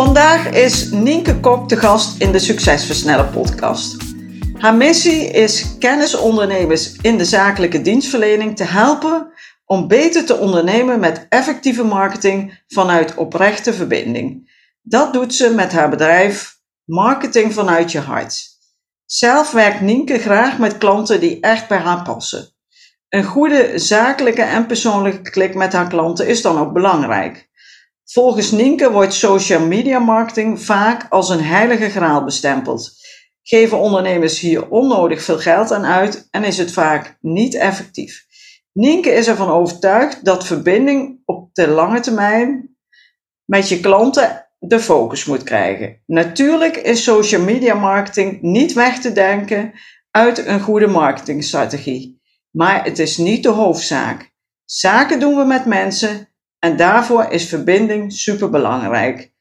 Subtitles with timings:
[0.00, 3.96] Vandaag is Nienke Kok de gast in de Succesversneller podcast.
[4.58, 9.32] Haar missie is kennisondernemers in de zakelijke dienstverlening te helpen
[9.64, 14.50] om beter te ondernemen met effectieve marketing vanuit oprechte verbinding.
[14.82, 18.44] Dat doet ze met haar bedrijf Marketing vanuit je hart.
[19.04, 22.48] Zelf werkt Nienke graag met klanten die echt bij haar passen.
[23.08, 27.49] Een goede zakelijke en persoonlijke klik met haar klanten is dan ook belangrijk.
[28.12, 32.92] Volgens Nienke wordt social media marketing vaak als een heilige graal bestempeld.
[33.42, 38.26] Geven ondernemers hier onnodig veel geld aan uit en is het vaak niet effectief.
[38.72, 42.76] Nienke is ervan overtuigd dat verbinding op de lange termijn
[43.44, 46.02] met je klanten de focus moet krijgen.
[46.06, 49.72] Natuurlijk is social media marketing niet weg te denken
[50.10, 54.32] uit een goede marketingstrategie, maar het is niet de hoofdzaak.
[54.64, 56.29] Zaken doen we met mensen
[56.60, 59.32] en daarvoor is verbinding superbelangrijk.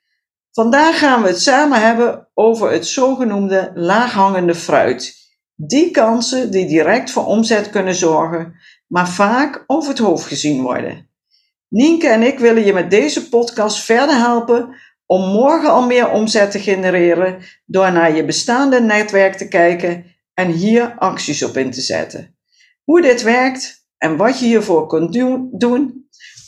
[0.51, 5.17] Vandaag gaan we het samen hebben over het zogenoemde laaghangende fruit.
[5.55, 8.53] Die kansen die direct voor omzet kunnen zorgen,
[8.87, 11.09] maar vaak over het hoofd gezien worden.
[11.67, 14.75] Nienke en ik willen je met deze podcast verder helpen
[15.05, 20.51] om morgen al meer omzet te genereren door naar je bestaande netwerk te kijken en
[20.51, 22.35] hier acties op in te zetten.
[22.83, 25.13] Hoe dit werkt en wat je hiervoor kunt
[25.51, 25.98] doen,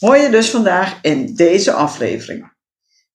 [0.01, 2.53] hoor je dus vandaag in deze aflevering.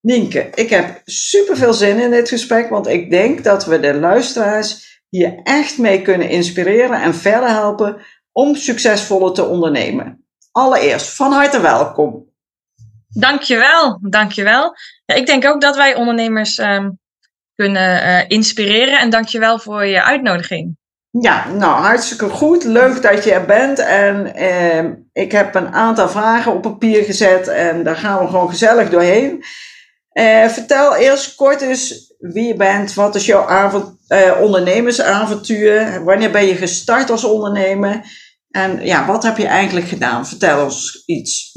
[0.01, 3.95] Nienke, ik heb super veel zin in dit gesprek, want ik denk dat we de
[3.95, 8.03] luisteraars hier echt mee kunnen inspireren en verder helpen
[8.33, 10.27] om succesvoller te ondernemen.
[10.51, 12.35] Allereerst, van harte welkom.
[13.09, 14.75] Dankjewel, dankjewel.
[15.05, 16.99] Ja, ik denk ook dat wij ondernemers um,
[17.55, 20.77] kunnen uh, inspireren en dankjewel voor je uitnodiging.
[21.21, 22.65] Ja, nou hartstikke goed.
[22.65, 23.79] Leuk dat je er bent.
[23.79, 28.49] En eh, ik heb een aantal vragen op papier gezet en daar gaan we gewoon
[28.49, 29.45] gezellig doorheen.
[30.11, 32.95] Eh, vertel eerst kort eens wie je bent.
[32.95, 36.05] Wat is jouw avond, eh, ondernemersavontuur?
[36.05, 38.01] Wanneer ben je gestart als ondernemer?
[38.51, 40.27] En ja, wat heb je eigenlijk gedaan?
[40.27, 41.53] Vertel ons iets.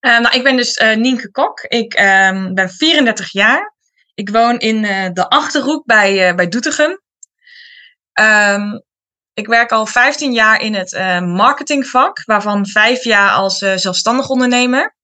[0.00, 1.60] Uh, nou, ik ben dus uh, Nienke Kok.
[1.60, 3.74] Ik uh, ben 34 jaar.
[4.14, 7.00] Ik woon in uh, de Achterhoek bij, bij Doetinchem.
[8.20, 8.82] Um,
[9.34, 14.96] ik werk al 15 jaar in het marketingvak, waarvan vijf jaar als zelfstandig ondernemer.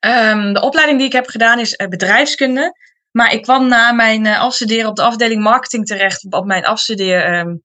[0.00, 2.84] Um, de opleiding die ik heb gedaan is bedrijfskunde.
[3.10, 7.64] Maar ik kwam na mijn afstuderen op de afdeling marketing terecht op mijn afstudeer, um.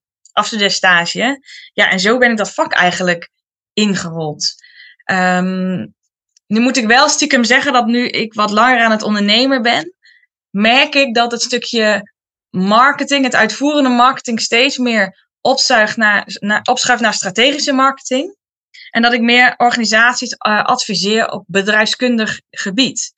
[1.72, 3.30] Ja, en zo ben ik dat vak eigenlijk
[3.72, 4.54] ingerold.
[6.46, 9.94] Nu moet ik wel stiekem zeggen dat nu ik wat langer aan het ondernemen ben,
[10.50, 12.11] merk ik dat het stukje
[12.56, 18.36] marketing, het uitvoerende marketing, steeds meer opzuigt naar, naar, opschuift naar strategische marketing.
[18.90, 23.12] En dat ik meer organisaties uh, adviseer op bedrijfskundig gebied.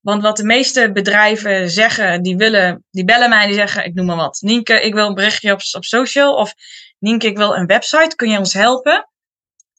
[0.00, 3.94] Want wat de meeste bedrijven zeggen, die, willen, die bellen mij en die zeggen, ik
[3.94, 4.38] noem maar wat.
[4.40, 6.34] Nienke, ik wil een berichtje op, op social.
[6.34, 6.54] Of
[6.98, 8.16] Nienke, ik wil een website.
[8.16, 9.08] Kun je ons helpen?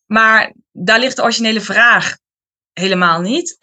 [0.06, 2.18] Maar daar ligt de originele vraag
[2.74, 3.58] helemaal niet.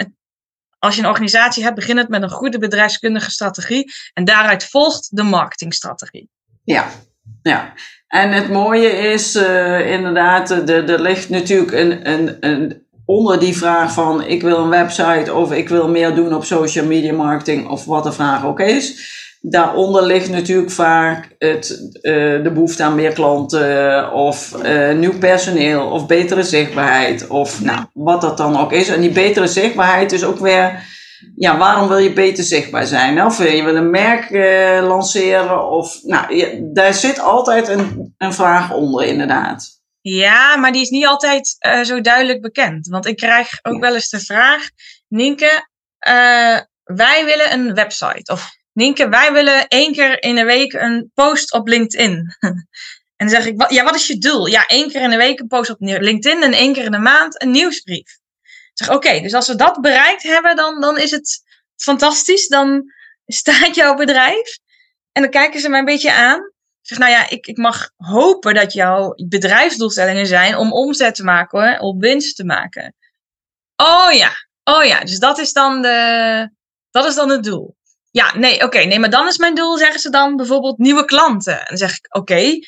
[0.78, 3.92] Als je een organisatie hebt, begint het met een goede bedrijfskundige strategie.
[4.12, 6.28] En daaruit volgt de marketingstrategie.
[6.64, 6.88] Ja,
[7.42, 7.72] ja.
[8.08, 13.92] En het mooie is uh, inderdaad, er ligt natuurlijk een, een, een, onder die vraag
[13.92, 17.84] van ik wil een website of ik wil meer doen op social media marketing of
[17.84, 21.70] wat de vraag ook is daaronder ligt natuurlijk vaak het,
[22.02, 27.84] uh, de behoefte aan meer klanten of uh, nieuw personeel of betere zichtbaarheid of nou,
[27.92, 28.88] wat dat dan ook is.
[28.88, 30.82] En die betere zichtbaarheid is ook weer,
[31.36, 33.24] ja, waarom wil je beter zichtbaar zijn?
[33.24, 38.14] Of wil je wil een merk uh, lanceren of, nou, je, daar zit altijd een,
[38.18, 39.76] een vraag onder inderdaad.
[40.00, 42.88] Ja, maar die is niet altijd zo duidelijk bekend.
[42.88, 44.68] Want ik krijg ook wel eens de vraag,
[45.08, 45.68] Nienke,
[46.84, 51.52] wij willen een website of Nienke, wij willen één keer in de week een post
[51.52, 52.36] op LinkedIn.
[52.40, 52.66] en
[53.16, 54.46] dan zeg ik, ja, wat is je doel?
[54.46, 56.98] Ja, één keer in de week een post op LinkedIn en één keer in de
[56.98, 58.18] maand een nieuwsbrief.
[58.72, 61.42] Ik zeg, oké, dus als we dat bereikt hebben, dan, dan is het
[61.76, 62.48] fantastisch.
[62.48, 62.92] Dan
[63.26, 64.58] staat jouw bedrijf.
[65.12, 66.38] En dan kijken ze mij een beetje aan.
[66.80, 71.24] Ik zeg, nou ja, ik, ik mag hopen dat jouw bedrijfsdoelstellingen zijn om omzet te
[71.24, 72.94] maken hoor, om winst te maken.
[73.76, 74.32] Oh ja,
[74.70, 76.50] Oh ja, dus dat is dan, de,
[76.90, 77.76] dat is dan het doel.
[78.10, 78.78] Ja, nee, oké.
[78.78, 81.58] nee, maar dan is mijn doel, zeggen ze dan bijvoorbeeld nieuwe klanten.
[81.58, 82.58] En dan zeg ik, oké,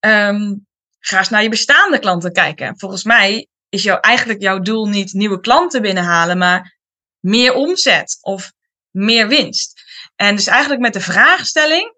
[0.00, 0.54] ehm,
[0.98, 2.78] ga eens naar je bestaande klanten kijken.
[2.78, 6.78] Volgens mij is jou, eigenlijk jouw doel niet nieuwe klanten binnenhalen, maar
[7.20, 8.52] meer omzet of
[8.90, 9.82] meer winst.
[10.16, 11.94] En dus eigenlijk met de vraagstelling,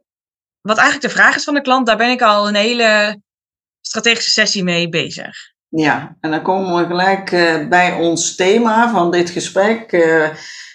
[0.61, 3.21] wat eigenlijk de vraag is van de klant, daar ben ik al een hele
[3.81, 5.37] strategische sessie mee bezig.
[5.69, 9.93] Ja, en dan komen we gelijk uh, bij ons thema van dit gesprek.
[9.93, 10.29] Uh,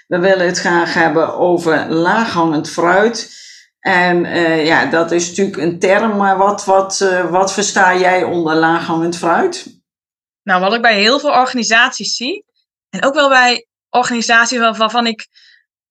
[0.08, 3.44] we willen het graag hebben over laaghangend fruit.
[3.80, 6.98] En uh, ja, dat is natuurlijk een term, maar wat, wat,
[7.30, 9.82] wat versta jij onder laaghangend fruit?
[10.44, 12.46] Nou, wat ik bij heel veel organisaties zie,
[12.90, 15.28] en ook wel bij organisaties waarvan ik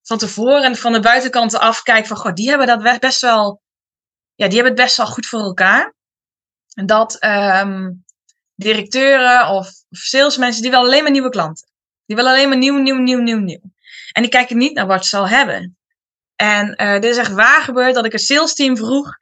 [0.02, 3.62] van tevoren en van de buitenkant af kijk van, goh, die hebben dat best wel,
[4.34, 5.94] ja, die hebben het best wel goed voor elkaar.
[6.84, 8.04] Dat um,
[8.54, 11.68] directeuren of salesmensen, die willen alleen maar nieuwe klanten.
[12.06, 13.60] Die willen alleen maar nieuw, nieuw, nieuw, nieuw, nieuw.
[14.14, 15.76] En die kijken niet naar wat ze al hebben.
[16.36, 19.16] En uh, dit is echt waar gebeurd dat ik een sales team vroeg,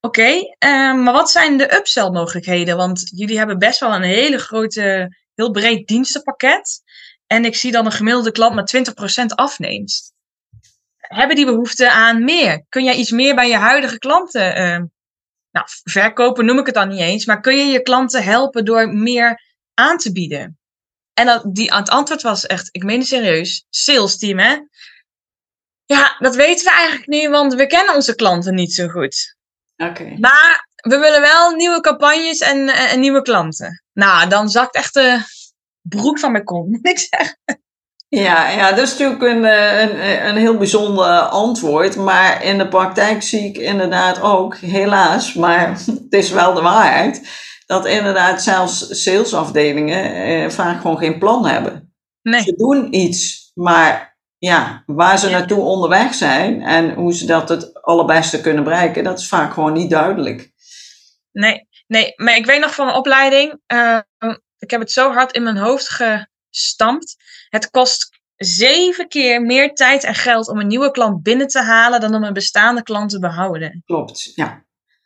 [0.00, 2.76] oké, uh, maar wat zijn de upsell mogelijkheden?
[2.76, 6.82] Want jullie hebben best wel een hele grote, heel breed dienstenpakket.
[7.26, 8.92] En ik zie dan een gemiddelde klant met
[9.22, 10.12] 20% afneemt
[11.14, 12.64] hebben die behoefte aan meer?
[12.68, 14.78] Kun jij iets meer bij je huidige klanten, uh,
[15.50, 18.88] nou, verkopen noem ik het dan niet eens, maar kun je je klanten helpen door
[18.88, 19.42] meer
[19.74, 20.58] aan te bieden?
[21.14, 24.56] En dat, die, het antwoord was echt, ik meen het serieus, sales team hè?
[25.84, 29.36] Ja, dat weten we eigenlijk niet, want we kennen onze klanten niet zo goed.
[29.76, 30.16] Oké.
[30.18, 33.82] Maar we willen wel nieuwe campagnes en, en, nieuwe klanten.
[33.92, 35.20] Nou, dan zakt echt de
[35.82, 37.38] broek van mijn kont, moet ik zeggen.
[38.08, 41.96] Ja, ja, dat is natuurlijk een, eh, een, een heel bijzonder antwoord.
[41.96, 47.28] Maar in de praktijk zie ik inderdaad ook, helaas, maar het is wel de waarheid,
[47.72, 51.94] dat inderdaad zelfs salesafdelingen eh, vaak gewoon geen plan hebben.
[52.22, 52.42] Nee.
[52.42, 57.82] Ze doen iets, maar ja, waar ze naartoe onderweg zijn en hoe ze dat het
[57.82, 60.52] allerbeste kunnen bereiken, dat is vaak gewoon niet duidelijk.
[61.32, 63.98] Nee, nee maar ik weet nog van mijn opleiding, uh,
[64.58, 65.88] ik heb het zo hard in mijn hoofd
[66.50, 67.16] gestampt
[67.48, 72.00] het kost zeven keer meer tijd en geld om een nieuwe klant binnen te halen
[72.00, 73.82] dan om een bestaande klant te behouden.
[73.86, 74.64] Klopt, ja.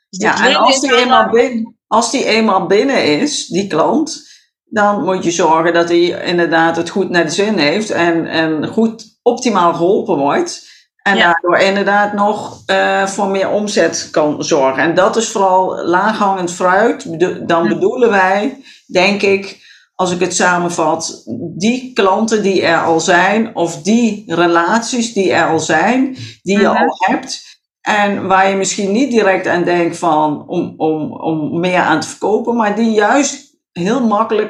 [0.08, 4.28] Dus ja, en als die, eenmaal binnen, als die eenmaal binnen is, die klant,
[4.64, 8.66] dan moet je zorgen dat hij inderdaad het goed naar de zin heeft en, en
[8.66, 10.74] goed optimaal geholpen wordt.
[11.02, 14.82] En daardoor inderdaad nog uh, voor meer omzet kan zorgen.
[14.82, 17.20] En dat is vooral laaghangend fruit.
[17.48, 21.22] Dan bedoelen wij, denk ik, als ik het samenvat,
[21.56, 26.68] die klanten die er al zijn, of die relaties die er al zijn, die je
[26.68, 26.76] mhm.
[26.76, 27.45] al hebt,
[27.86, 32.08] en waar je misschien niet direct aan denkt van om, om, om meer aan te
[32.08, 34.48] verkopen, maar die juist heel makkelijk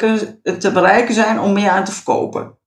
[0.61, 2.59] te bereiken zijn om meer aan te verkopen.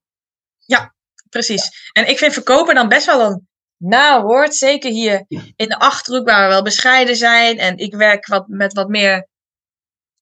[0.58, 0.94] Ja,
[1.28, 1.90] precies.
[1.92, 5.24] En ik vind verkopen dan best wel een nou woord, zeker hier
[5.56, 7.58] in de achterhoek waar we wel bescheiden zijn.
[7.58, 9.28] En ik werk wat, met wat meer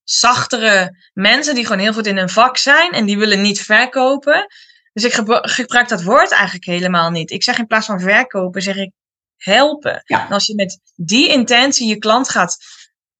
[0.04, 4.46] zachtere mensen die gewoon heel goed in hun vak zijn en die willen niet verkopen.
[4.92, 5.12] Dus ik
[5.42, 7.30] gebruik dat woord eigenlijk helemaal niet.
[7.30, 8.92] Ik zeg in plaats van verkopen, zeg ik
[9.38, 10.02] helpen.
[10.05, 12.56] En als je met die intentie je klant gaat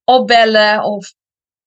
[0.05, 1.13] opbellen of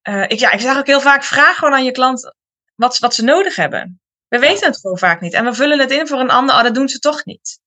[0.09, 2.33] uh, ik, ja, ik zeg ook heel vaak, vraag gewoon aan je klant
[2.75, 4.01] wat, wat ze nodig hebben.
[4.27, 5.33] We weten het gewoon vaak niet.
[5.33, 7.59] En we vullen het in voor een ander, oh, dat doen ze toch niet.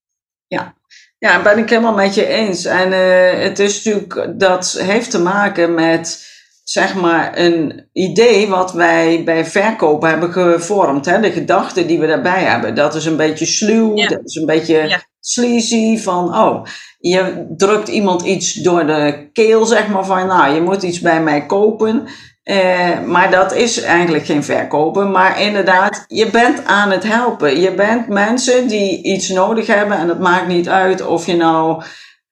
[0.46, 0.74] Ja,
[1.18, 2.64] ja ben ik helemaal met je eens.
[2.64, 6.33] En uh, het is natuurlijk, dat heeft te maken met
[6.64, 11.06] zeg maar een idee wat wij bij verkopen hebben gevormd.
[11.06, 11.20] Hè?
[11.20, 12.74] De gedachte die we daarbij hebben.
[12.74, 15.02] Dat is een beetje sluw, dat is een beetje ja.
[15.20, 15.98] sleazy.
[15.98, 16.64] Van, oh,
[16.98, 21.22] je drukt iemand iets door de keel, zeg maar, van, nou, je moet iets bij
[21.22, 22.06] mij kopen.
[22.42, 25.10] Eh, maar dat is eigenlijk geen verkopen.
[25.10, 27.60] Maar inderdaad, je bent aan het helpen.
[27.60, 29.96] Je bent mensen die iets nodig hebben.
[29.96, 31.82] En het maakt niet uit of je nou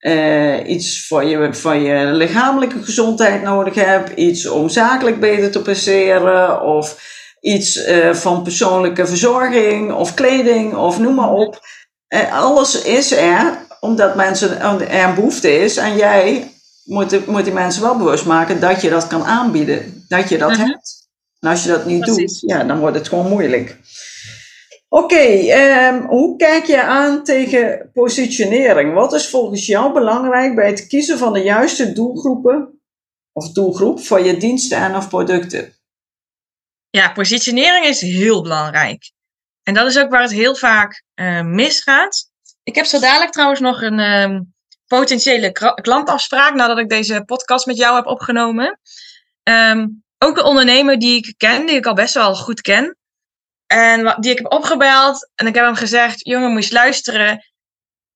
[0.03, 5.63] uh, iets voor je, voor je lichamelijke gezondheid nodig hebt, iets om zakelijk beter te
[5.63, 6.97] presteren, of
[7.41, 11.61] iets uh, van persoonlijke verzorging, of kleding, of noem maar op.
[12.09, 15.77] Uh, alles is er, omdat mensen, er een behoefte is.
[15.77, 16.53] En jij
[16.85, 20.57] moet, moet die mensen wel bewust maken dat je dat kan aanbieden, dat je dat
[20.57, 20.67] -hmm.
[20.67, 21.09] hebt.
[21.41, 22.41] En als je dat niet Precies.
[22.41, 23.77] doet, ja, dan wordt het gewoon moeilijk.
[24.95, 25.23] Oké,
[25.89, 28.95] um, hoe kijk je aan tegen positionering?
[28.95, 32.81] Wat is volgens jou belangrijk bij het kiezen van de juiste doelgroepen
[33.33, 35.75] of doelgroep voor je diensten en of producten?
[36.91, 39.13] Ja, positionering is heel belangrijk.
[39.63, 42.31] En dat is ook waar het heel vaak uh, misgaat.
[42.63, 44.55] Ik heb zo dadelijk trouwens nog een um,
[44.87, 48.81] potentiële klantafspraak nadat ik deze podcast met jou heb opgenomen.
[50.19, 52.97] Ook een ondernemer die ik ken, die ik al best wel goed ken.
[53.73, 55.31] En die ik heb opgebeld.
[55.35, 57.53] En ik heb hem gezegd: jongen, moet je eens luisteren.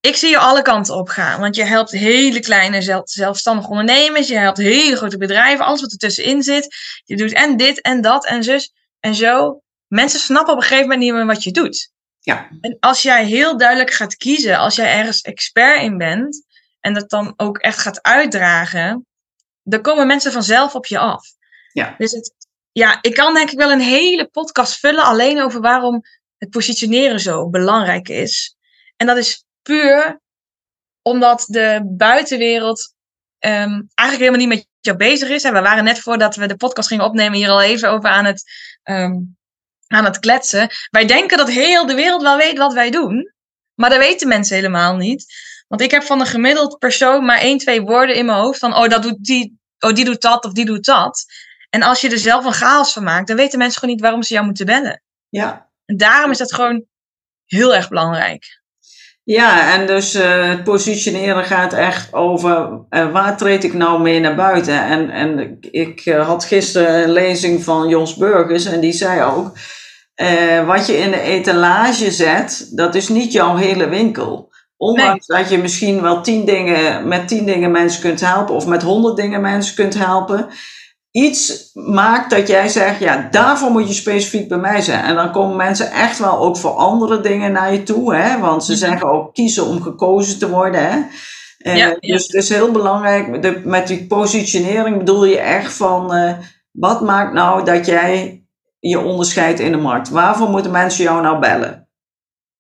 [0.01, 1.41] Ik zie je alle kanten op gaan.
[1.41, 4.29] Want je helpt hele kleine zelfstandige ondernemers.
[4.29, 5.65] Je helpt hele grote bedrijven.
[5.65, 6.77] Alles wat er tussenin zit.
[7.05, 9.61] Je doet en dit en dat en zus en zo.
[9.87, 11.91] Mensen snappen op een gegeven moment niet meer wat je doet.
[12.21, 12.49] Ja.
[12.61, 16.45] En als jij heel duidelijk gaat kiezen, als jij ergens expert in bent
[16.81, 19.07] en dat dan ook echt gaat uitdragen,
[19.63, 21.23] dan komen mensen vanzelf op je af.
[21.73, 21.95] Ja.
[21.99, 22.35] Dus het,
[22.79, 26.03] ja, ik kan denk ik wel een hele podcast vullen alleen over waarom
[26.39, 28.57] het positioneren zo belangrijk is.
[28.97, 30.21] En dat is puur
[31.03, 32.95] omdat de buitenwereld
[33.39, 35.43] um, eigenlijk helemaal niet met jou bezig is.
[35.43, 38.25] En we waren net voordat we de podcast gingen opnemen hier al even over aan
[38.25, 38.43] het
[38.85, 39.37] um,
[39.87, 40.69] aan het kletsen.
[40.91, 43.35] Wij denken dat heel de wereld wel weet wat wij doen.
[43.75, 45.25] Maar dat weten mensen helemaal niet.
[45.69, 48.59] Want ik heb van een gemiddeld persoon maar één, twee woorden in mijn hoofd.
[48.59, 51.25] Van, oh, dat doet die, oh, die doet dat of die doet dat.
[51.77, 54.23] En als je er zelf een chaos van maakt, dan weten mensen gewoon niet waarom
[54.23, 55.03] ze jou moeten bellen.
[55.29, 55.69] Ja.
[55.85, 56.85] En daarom is dat gewoon
[57.45, 58.63] heel erg belangrijk.
[59.23, 64.21] Ja, en dus uh, het positioneren gaat echt over uh, waar treed ik nou mee
[64.21, 64.85] naar buiten.
[64.85, 69.59] En, en ik uh, had gisteren een lezing van Jos Burgers en die zei ook,
[70.67, 74.53] wat je in de etalage zet, dat is niet jouw hele winkel.
[74.77, 78.83] Ondanks dat je misschien wel tien dingen, met tien dingen mensen kunt helpen of met
[78.83, 80.49] honderd dingen mensen kunt helpen
[81.17, 85.05] iets maakt dat jij zegt, ja, daarvoor moet je specifiek bij mij zijn.
[85.05, 88.39] En dan komen mensen echt wel ook voor andere dingen naar je toe, hè?
[88.39, 88.81] want ze mhm.
[88.81, 90.91] zeggen ook kiezen om gekozen te worden.
[90.91, 90.99] Hè?
[91.59, 96.17] Uh, ja, Dus het is heel belangrijk, de, met die positionering bedoel je echt van,
[96.17, 96.33] uh,
[96.71, 98.45] wat maakt nou dat jij
[98.79, 100.09] je onderscheidt in de markt?
[100.09, 101.89] Waarvoor moeten mensen jou nou bellen?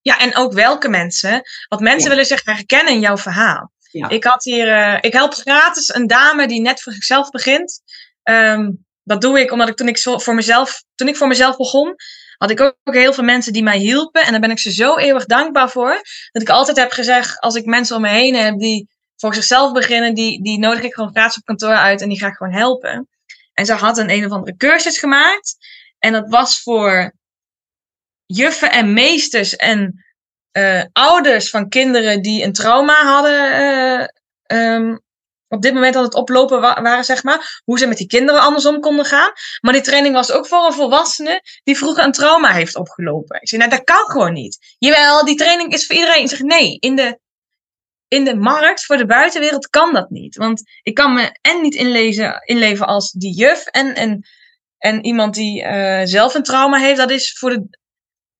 [0.01, 1.43] Ja, en ook welke mensen?
[1.69, 3.75] Want mensen willen zich herkennen in jouw verhaal.
[4.09, 7.83] Ik had hier, uh, ik help gratis een dame die net voor zichzelf begint.
[8.31, 11.95] Um, dat doe ik omdat ik toen ik voor mezelf, toen ik voor mezelf begon,
[12.39, 14.23] had ik ook heel veel mensen die mij hielpen.
[14.23, 16.01] En daar ben ik ze zo eeuwig dankbaar voor.
[16.33, 19.73] Dat ik altijd heb gezegd, als ik mensen om me heen heb die voor zichzelf
[19.73, 22.53] beginnen, die, die nodig ik gewoon gratis op kantoor uit en die ga ik gewoon
[22.53, 23.09] helpen.
[23.53, 25.57] En ze had een een of andere cursus gemaakt.
[25.99, 27.13] En dat was voor
[28.27, 30.05] juffen en meesters en
[30.53, 34.11] uh, ouders van kinderen die een trauma hadden
[34.53, 34.97] uh,
[35.57, 37.61] op dit moment aan het oplopen waren, zeg maar.
[37.65, 39.33] Hoe ze met die kinderen andersom konden gaan.
[39.61, 43.41] Maar die training was ook voor een volwassene die vroeger een trauma heeft opgelopen.
[43.41, 44.77] Ik nou, dat kan gewoon niet.
[44.79, 46.23] Jawel, die training is voor iedereen.
[46.23, 47.19] Ik zeg, nee, in de,
[48.09, 50.37] in de markt, voor de buitenwereld, kan dat niet.
[50.37, 54.27] Want ik kan me en niet inlezen, inleven als die juf en, en,
[54.79, 56.97] en iemand die uh, zelf een trauma heeft.
[56.97, 57.69] Dat is voor de,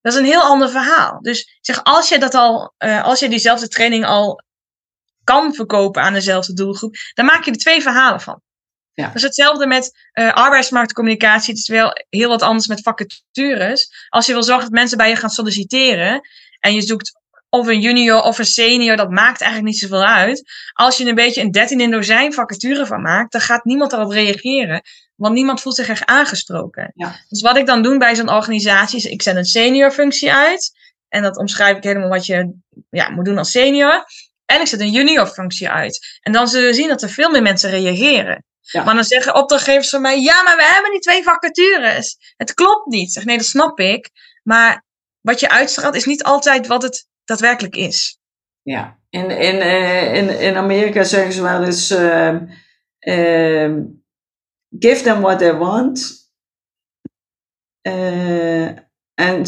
[0.01, 1.21] dat is een heel ander verhaal.
[1.21, 4.45] Dus zeg, als je dat al, uh, als je diezelfde training al
[5.27, 8.41] kan verkopen aan dezelfde doelgroep, dan maak je er twee verhalen van.
[8.93, 9.07] Ja.
[9.07, 11.51] Dat is hetzelfde met uh, arbeidsmarktcommunicatie.
[11.51, 14.07] Het is wel heel wat anders met vacatures.
[14.09, 16.21] Als je wil zorgen dat mensen bij je gaan solliciteren
[16.61, 17.13] en je zoekt
[17.49, 20.43] of een junior of een senior, dat maakt eigenlijk niet zoveel uit.
[20.73, 24.11] Als je een beetje een 13 in dozijn vacature van maakt, dan gaat niemand erop
[24.11, 24.83] reageren.
[25.15, 26.93] Want niemand voelt zich echt aangesproken.
[26.95, 27.17] Ja.
[27.29, 30.73] Dus wat ik dan doe bij zo'n organisatie is, ik zet een senior functie uit.
[31.09, 32.55] En dat omschrijf ik helemaal wat je
[32.91, 34.05] ja, moet doen als senior.
[34.47, 36.19] En ik zet een junior functie uit.
[36.21, 38.45] En dan zullen we zien dat er veel meer mensen reageren.
[38.73, 42.17] Maar dan zeggen opdrachtgevers van mij, ja, maar we hebben die twee vacatures.
[42.37, 43.13] Het klopt niet.
[43.13, 44.11] zeg, nee, dat snap ik.
[44.43, 44.85] Maar
[45.21, 48.19] wat je uitstraalt is niet altijd wat het daadwerkelijk is.
[48.63, 52.35] Ja, in, in, uh, in, in Amerika zeggen ze wel eens, uh,
[53.01, 53.77] uh,
[54.79, 56.25] give them what they want.
[57.83, 58.71] Uh,
[59.17, 59.45] en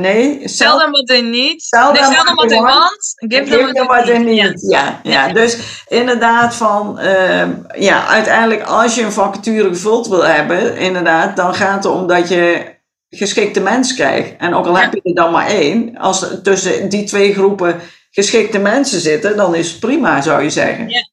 [0.00, 1.62] nee, stel them what they need.
[1.62, 3.14] Stel them what they want.
[3.16, 4.66] Give them what they need.
[4.70, 5.58] Ja, ja, dus
[5.88, 11.84] inderdaad van, uh, ja, uiteindelijk als je een vacature gevuld wil hebben, inderdaad, dan gaat
[11.84, 12.74] het om dat je
[13.08, 14.34] geschikte mensen krijgt.
[14.38, 17.80] En ook al heb je er dan maar één, als er tussen die twee groepen
[18.10, 20.88] geschikte mensen zitten, dan is het prima, zou je zeggen.
[20.88, 21.06] Ja,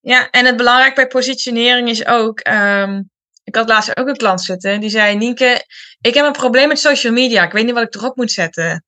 [0.00, 3.10] ja en het belangrijk bij positionering is ook, um,
[3.48, 5.64] ik had laatst ook een klant zitten, die zei, Nienke,
[6.00, 7.44] ik heb een probleem met social media.
[7.44, 8.84] Ik weet niet wat ik erop moet zetten.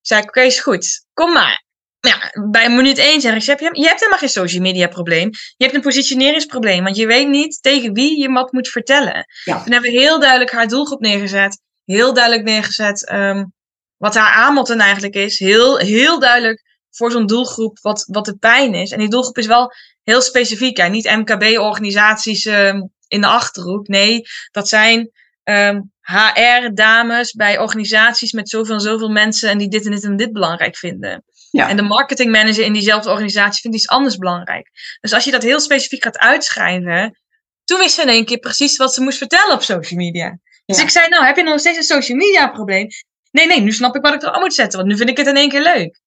[0.00, 1.06] Zei ik, oké, is goed.
[1.12, 1.64] Kom maar.
[2.00, 5.30] Ja, bij minuut 1 zeg ik, je hebt, je hebt helemaal geen social media probleem.
[5.56, 9.26] Je hebt een positioneringsprobleem, want je weet niet tegen wie je wat moet vertellen.
[9.44, 9.62] Ja.
[9.62, 11.60] Toen hebben we heel duidelijk haar doelgroep neergezet.
[11.84, 13.52] Heel duidelijk neergezet um,
[13.96, 15.38] wat haar aanbod dan eigenlijk is.
[15.38, 18.90] Heel, heel duidelijk voor zo'n doelgroep wat, wat de pijn is.
[18.90, 19.72] En die doelgroep is wel
[20.02, 20.76] heel specifiek.
[20.76, 20.88] Hè?
[20.88, 23.88] Niet MKB-organisaties um, in de achterhoek.
[23.88, 25.10] Nee, dat zijn
[25.44, 30.16] um, HR-dames bij organisaties met zoveel en zoveel mensen en die dit en dit en
[30.16, 31.24] dit belangrijk vinden.
[31.50, 31.68] Ja.
[31.68, 34.70] En de marketingmanager in diezelfde organisatie vindt iets anders belangrijk.
[35.00, 37.18] Dus als je dat heel specifiek gaat uitschrijven,
[37.64, 40.38] toen wist ze in één keer precies wat ze moest vertellen op social media.
[40.66, 42.88] Dus ik zei, nou, heb je nog steeds een social media probleem?
[43.30, 45.26] Nee, nee, nu snap ik wat ik erop moet zetten, want nu vind ik het
[45.26, 46.00] in één keer leuk.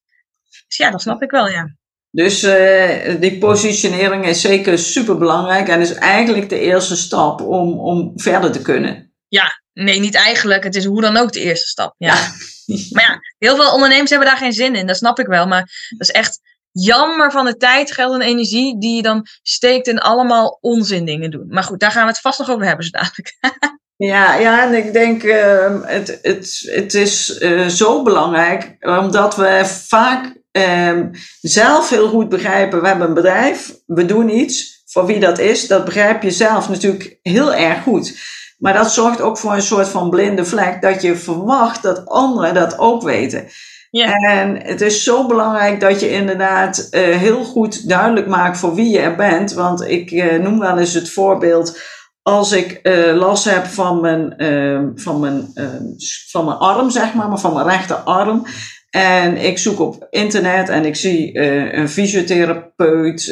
[0.68, 1.76] Dus ja, dat snap ik wel, ja.
[2.12, 7.80] Dus uh, die positionering is zeker super belangrijk en is eigenlijk de eerste stap om,
[7.80, 9.14] om verder te kunnen.
[9.28, 10.64] Ja, nee, niet eigenlijk.
[10.64, 11.96] Het is hoe dan ook de eerste stap.
[11.98, 12.14] Ja.
[12.94, 15.48] maar ja, heel veel ondernemers hebben daar geen zin in, dat snap ik wel.
[15.48, 16.40] Maar dat is echt
[16.72, 21.32] jammer van de tijd, geld en energie die je dan steekt in allemaal onzin dingen
[21.32, 21.48] doen.
[21.48, 23.38] Maar goed, daar gaan we het vast nog over hebben zo dadelijk.
[24.06, 29.62] Ja, ja, en ik denk, uh, het, het, het is uh, zo belangrijk, omdat we
[29.66, 31.06] vaak uh,
[31.42, 35.68] zelf heel goed begrijpen, we hebben een bedrijf, we doen iets, voor wie dat is,
[35.68, 38.18] dat begrijp je zelf natuurlijk heel erg goed.
[38.58, 42.54] Maar dat zorgt ook voor een soort van blinde vlek, dat je verwacht dat anderen
[42.54, 43.48] dat ook weten.
[43.92, 44.14] Ja.
[44.14, 48.90] En het is zo belangrijk dat je inderdaad uh, heel goed duidelijk maakt voor wie
[48.90, 49.54] je er bent.
[49.54, 51.80] Want ik uh, noem wel eens het voorbeeld.
[52.22, 55.84] Als ik uh, last heb van mijn, ehm, van, mijn, ehm,
[56.30, 58.46] van mijn arm, zeg maar, maar van mijn rechterarm.
[58.90, 61.40] En ik zoek op internet en ik zie
[61.76, 63.26] een fysiotherapeut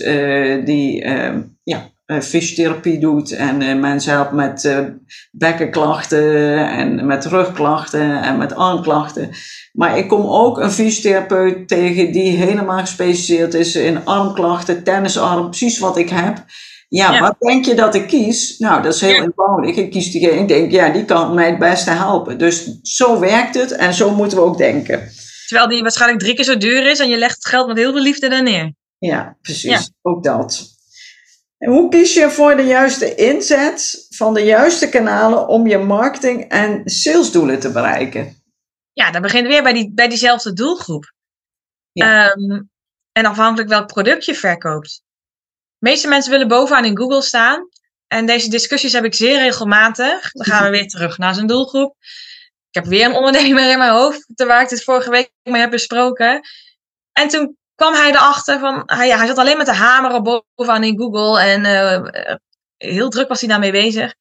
[0.66, 4.76] die ehm, ja, uh, fysiotherapie doet en mensen helpt met
[5.32, 9.30] bekkenklachten en met rugklachten en met armklachten.
[9.74, 15.80] Maar ik kom ook een fysiotherapeut tegen die helemaal gespecialiseerd is in armklachten, tennisarm, precies
[15.80, 16.46] wat ik heb.
[16.90, 18.58] Ja, wat denk je dat ik kies?
[18.58, 19.76] Nou, dat is heel eenvoudig.
[19.76, 22.38] Ik kies diegene, ik denk, ja, die kan mij het beste helpen.
[22.38, 25.10] Dus zo werkt het en zo moeten we ook denken.
[25.48, 27.92] Terwijl die waarschijnlijk drie keer zo duur is en je legt het geld met heel
[27.92, 28.74] veel liefde daar neer.
[28.98, 29.92] Ja, precies.
[30.02, 30.76] Ook dat.
[31.58, 36.50] En hoe kies je voor de juiste inzet van de juiste kanalen om je marketing-
[36.50, 38.42] en salesdoelen te bereiken?
[38.94, 41.14] Ja, dat begint weer bij, die, bij diezelfde doelgroep.
[41.92, 42.30] Ja.
[42.30, 42.62] Ehm,
[43.12, 45.02] en afhankelijk welk product je verkoopt.
[45.78, 47.70] De meeste mensen willen bovenaan in Google staan.
[48.08, 50.32] En deze discussies heb ik zeer regelmatig.
[50.32, 51.96] Dan gaan we weer terug naar zijn doelgroep.
[52.78, 55.70] Ik heb weer een ondernemer in mijn hoofd, waar ik het vorige week mee heb
[55.70, 56.42] besproken.
[57.12, 60.98] En toen kwam hij erachter van, hij, hij zat alleen met de hamer bovenaan in
[61.00, 62.32] Google en uh,
[62.78, 64.16] heel druk was hij daarmee bezig.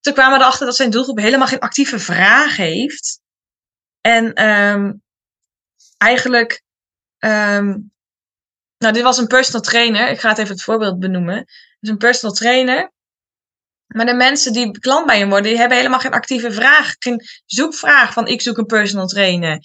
[0.00, 3.20] Toen kwamen we erachter dat zijn doelgroep helemaal geen actieve vraag heeft.
[4.00, 5.02] En um,
[5.96, 6.62] eigenlijk,
[7.18, 7.92] um,
[8.78, 11.44] nou dit was een personal trainer, ik ga het even het voorbeeld benoemen.
[11.80, 12.92] Dus een personal trainer.
[13.88, 17.26] Maar de mensen die klant bij hem worden, die hebben helemaal geen actieve vraag, geen
[17.46, 19.58] zoekvraag van ik zoek een personal trainer.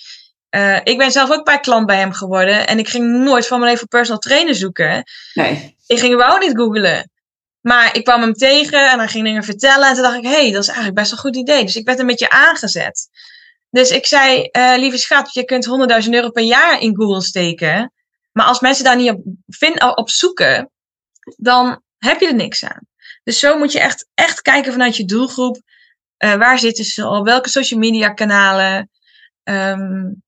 [0.56, 2.68] Uh, ik ben zelf ook bij klant bij hem geworden.
[2.68, 5.04] En ik ging nooit van mijn leven personal trainer zoeken.
[5.34, 5.78] Nee.
[5.88, 7.12] Ik ging überhaupt niet googlen.
[7.62, 9.88] Maar ik kwam hem tegen en hij ging dingen vertellen.
[9.88, 11.64] En toen dacht ik, hé, hey, dat is eigenlijk best een goed idee.
[11.64, 13.10] Dus ik werd een beetje aangezet.
[13.70, 15.68] Dus ik zei, uh, lieve schat, je kunt
[16.04, 17.94] 100.000 euro per jaar in Google steken.
[18.32, 20.72] Maar als mensen daar niet op, vind, op zoeken,
[21.36, 22.88] dan heb je er niks aan.
[23.24, 25.62] Dus zo moet je echt, echt kijken vanuit je doelgroep.
[26.24, 27.26] Uh, waar zitten ze op?
[27.26, 28.90] Welke social media kanalen?
[29.44, 30.24] Um,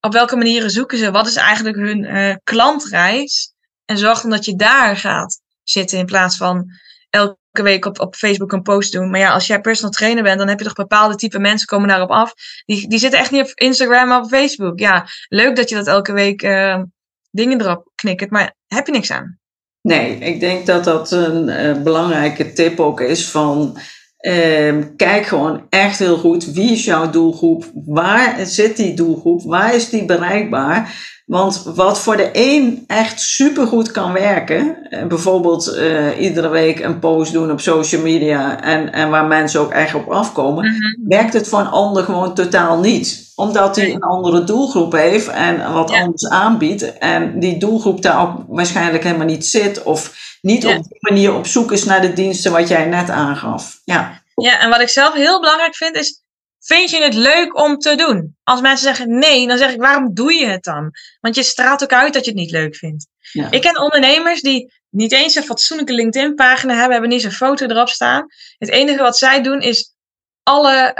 [0.00, 1.10] op welke manieren zoeken ze?
[1.10, 3.54] Wat is eigenlijk hun uh, klantreis?
[3.84, 6.70] En zorg dan dat je daar gaat zitten in plaats van
[7.10, 9.10] elke week op, op Facebook een post doen.
[9.10, 11.88] Maar ja, als jij personal trainer bent, dan heb je toch bepaalde type mensen komen
[11.88, 12.32] daarop af.
[12.64, 14.78] Die, die zitten echt niet op Instagram, maar op Facebook.
[14.78, 16.82] Ja, leuk dat je dat elke week uh,
[17.30, 19.38] dingen erop knikkert, maar heb je niks aan.
[19.82, 23.78] Nee, ik denk dat dat een uh, belangrijke tip ook is van
[24.20, 29.74] Ehm, kijk gewoon echt heel goed wie is jouw doelgroep, waar zit die doelgroep, waar
[29.74, 30.94] is die bereikbaar.
[31.30, 36.98] Want wat voor de een echt supergoed kan werken, eh, bijvoorbeeld uh, iedere week een
[36.98, 41.08] post doen op social media en, en waar mensen ook echt op afkomen, mhm.
[41.08, 43.32] werkt het voor een ander gewoon totaal niet.
[43.34, 48.44] Omdat hij een andere doelgroep heeft en wat anders aanbiedt en die doelgroep daar ook
[48.48, 50.12] waarschijnlijk helemaal niet zit of
[50.42, 53.80] niet op die manier op zoek is naar de diensten wat jij net aangaf.
[53.84, 54.22] Ja.
[54.34, 56.19] ja, en wat ik zelf heel belangrijk vind is,
[56.60, 58.36] vind je het leuk om te doen?
[58.42, 60.90] Als mensen zeggen nee, dan zeg ik, waarom doe je het dan?
[61.20, 63.06] Want je straalt ook uit dat je het niet leuk vindt.
[63.32, 63.50] Ja.
[63.50, 67.66] Ik ken ondernemers die niet eens een fatsoenlijke LinkedIn-pagina hebben, hebben niet eens een foto
[67.66, 68.26] erop staan.
[68.58, 69.94] Het enige wat zij doen is
[70.42, 70.96] alle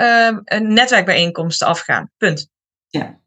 [0.51, 2.11] uh, netwerkbijeenkomsten afgaan.
[2.17, 2.49] Punt.
[2.89, 3.01] Ja.
[3.01, 3.20] Ja.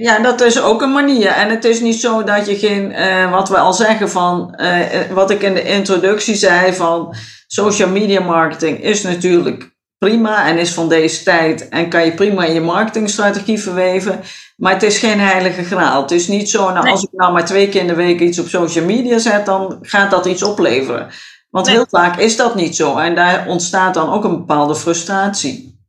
[0.00, 1.26] Ja, dat is ook een manier.
[1.26, 5.00] En het is niet zo dat je geen, uh, wat we al zeggen van, uh,
[5.10, 7.14] wat ik in de introductie zei van
[7.46, 12.44] social media marketing is natuurlijk prima en is van deze tijd en kan je prima
[12.44, 14.20] in je marketingstrategie verweven.
[14.56, 16.02] Maar het is geen heilige graal.
[16.02, 18.38] Het is niet zo, nou als ik nou maar twee keer in de week iets
[18.38, 21.08] op social media zet, dan gaat dat iets opleveren.
[21.50, 25.80] Want heel vaak is dat niet zo en daar ontstaat dan ook een bepaalde frustratie.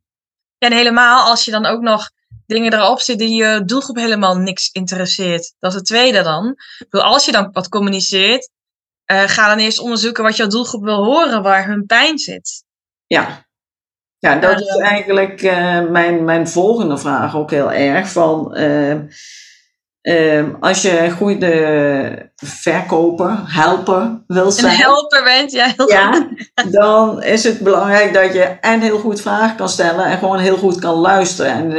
[0.58, 2.10] En helemaal als je dan ook nog
[2.56, 5.56] dingen erop zitten die je doelgroep helemaal niks interesseert.
[5.60, 6.56] Dat is het tweede dan.
[6.90, 8.50] Als je dan wat communiceert,
[9.12, 12.64] uh, ga dan eerst onderzoeken wat jouw doelgroep wil horen, waar hun pijn zit.
[13.06, 13.46] Ja,
[14.20, 18.12] ja dat is eigenlijk uh, mijn, mijn volgende vraag ook heel erg.
[18.12, 18.96] Van, uh,
[20.60, 24.72] als je een goede verkoper, helper wil zijn.
[24.72, 25.74] Een helper bent, ja.
[25.88, 26.28] Ja,
[26.72, 30.58] dan is het belangrijk dat je en heel goed vragen kan stellen en gewoon heel
[30.58, 31.76] goed kan luisteren.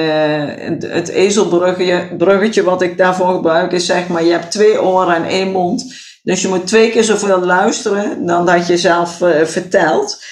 [0.58, 5.14] En het ezelbruggetje bruggetje wat ik daarvoor gebruik is zeg maar, je hebt twee oren
[5.14, 5.94] en één mond.
[6.22, 10.22] Dus je moet twee keer zoveel luisteren dan dat je zelf uh, vertelt.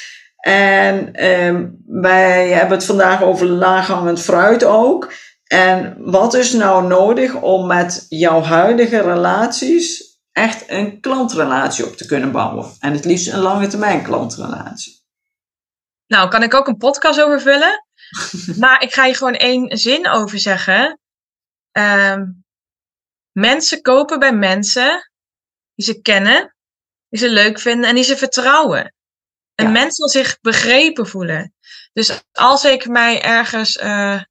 [0.40, 5.12] En um, wij hebben het vandaag over laaghangend fruit ook.
[5.48, 12.06] En wat is nou nodig om met jouw huidige relaties echt een klantrelatie op te
[12.06, 12.76] kunnen bouwen?
[12.80, 15.02] En het liefst een lange termijn klantrelatie.
[16.06, 17.86] Nou, kan ik ook een podcast over vullen?
[18.62, 21.00] maar ik ga je gewoon één zin over zeggen.
[21.72, 22.44] Um,
[23.32, 25.10] mensen kopen bij mensen
[25.74, 26.56] die ze kennen,
[27.08, 28.94] die ze leuk vinden en die ze vertrouwen.
[29.54, 29.72] Een ja.
[29.72, 31.54] mens wil zich begrepen voelen.
[31.92, 34.22] Dus als ik mij ergens uh,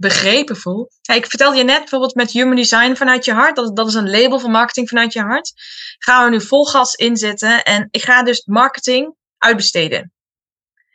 [0.00, 0.90] begrepen voel.
[1.02, 3.56] Ja, ik vertelde je net bijvoorbeeld met Human Design vanuit je hart.
[3.56, 5.52] Dat, dat is een label van marketing vanuit je hart.
[5.98, 7.64] Gaan we nu vol gas inzetten.
[7.64, 10.12] En ik ga dus marketing uitbesteden.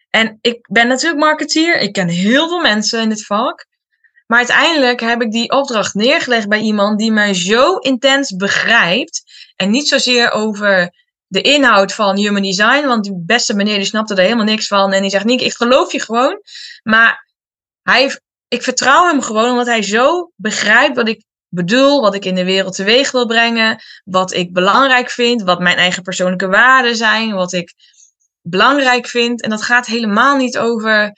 [0.10, 1.80] En ik ben natuurlijk marketeer.
[1.80, 3.66] Ik ken heel veel mensen in dit vak.
[4.28, 9.24] Maar uiteindelijk heb ik die opdracht neergelegd bij iemand die mij zo intens begrijpt.
[9.56, 10.94] En niet zozeer over
[11.28, 12.88] de inhoud van human design.
[12.88, 14.94] Want die beste meneer die snapte er helemaal niks van.
[14.94, 16.42] En die zegt, Niek, ik geloof je gewoon.
[16.84, 17.26] Maar
[17.82, 18.20] hij,
[18.56, 22.02] ik vertrouw hem gewoon omdat hij zo begrijpt wat ik bedoel.
[22.02, 23.80] Wat ik in de wereld teweeg wil brengen.
[24.04, 25.42] Wat ik belangrijk vind.
[25.42, 27.34] Wat mijn eigen persoonlijke waarden zijn.
[27.34, 27.74] Wat ik
[28.42, 29.42] belangrijk vind.
[29.42, 31.14] En dat gaat helemaal niet over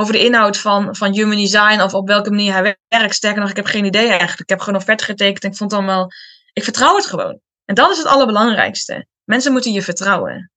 [0.00, 3.14] over de inhoud van, van human design of op welke manier hij werkt.
[3.14, 4.40] Sterker nog, ik heb geen idee eigenlijk.
[4.40, 6.10] Ik heb gewoon offerte getekend en ik vond dan wel,
[6.52, 7.40] ik vertrouw het gewoon.
[7.64, 9.06] En dat is het allerbelangrijkste.
[9.24, 10.50] Mensen moeten je vertrouwen.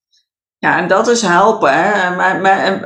[0.64, 1.74] Ja, en dat is helpen.
[1.74, 2.16] Hè?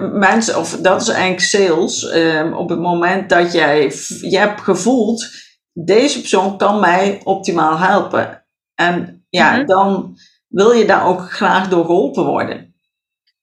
[0.07, 2.13] Mensen, of dat is eigenlijk sales.
[2.13, 5.27] Um, op het moment dat jij je hebt gevoeld,
[5.73, 8.45] deze persoon kan mij optimaal helpen.
[8.75, 9.65] En ja, mm -hmm.
[9.65, 12.75] dan wil je daar ook graag door geholpen worden.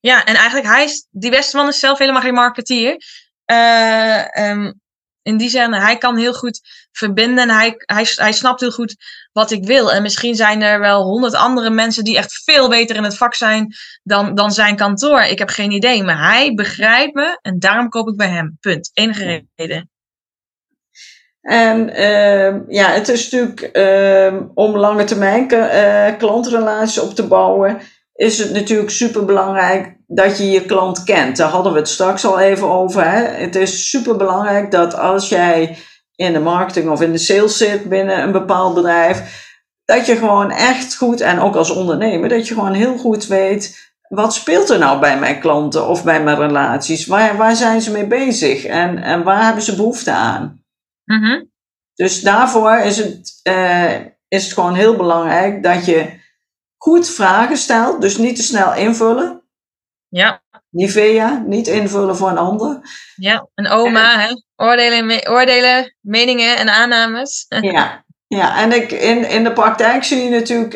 [0.00, 2.96] Ja, en eigenlijk hij is, die Westerman is zelf helemaal geen marketeer.
[3.52, 4.80] Uh, um,
[5.24, 6.60] in die zin, hij kan heel goed
[6.92, 8.96] verbinden en hij, hij, hij snapt heel goed
[9.32, 9.92] wat ik wil.
[9.92, 13.34] En misschien zijn er wel honderd andere mensen die echt veel beter in het vak
[13.34, 15.20] zijn dan, dan zijn kantoor.
[15.20, 18.56] Ik heb geen idee, maar hij begrijpt me en daarom koop ik bij hem.
[18.60, 18.90] Punt.
[18.94, 19.88] Enige reden.
[21.40, 27.80] En uh, ja, het is natuurlijk uh, om lange termijn uh, klantrelaties op te bouwen
[28.14, 31.36] is het natuurlijk super belangrijk dat je je klant kent.
[31.36, 33.10] Daar hadden we het straks al even over.
[33.10, 33.22] Hè?
[33.22, 35.76] Het is super belangrijk dat als jij
[36.16, 39.42] in de marketing of in de sales zit binnen een bepaald bedrijf,
[39.84, 43.92] dat je gewoon echt goed, en ook als ondernemer, dat je gewoon heel goed weet.
[44.08, 47.06] Wat speelt er nou bij mijn klanten of bij mijn relaties?
[47.06, 50.64] Waar, waar zijn ze mee bezig en, en waar hebben ze behoefte aan?
[51.04, 51.50] Mm -hmm.
[51.94, 53.94] Dus daarvoor is het, uh,
[54.28, 56.22] is het gewoon heel belangrijk dat je
[56.84, 59.42] goed vragen stelt, dus niet te snel invullen.
[60.08, 60.42] Ja.
[60.70, 62.80] Nivea, niet invullen voor een ander.
[63.14, 64.28] Ja, een oma, hè?
[64.56, 67.46] Oordelen, me oordelen, meningen en aannames.
[67.72, 70.74] ja, ja, en ik, in, in de praktijk zie je natuurlijk,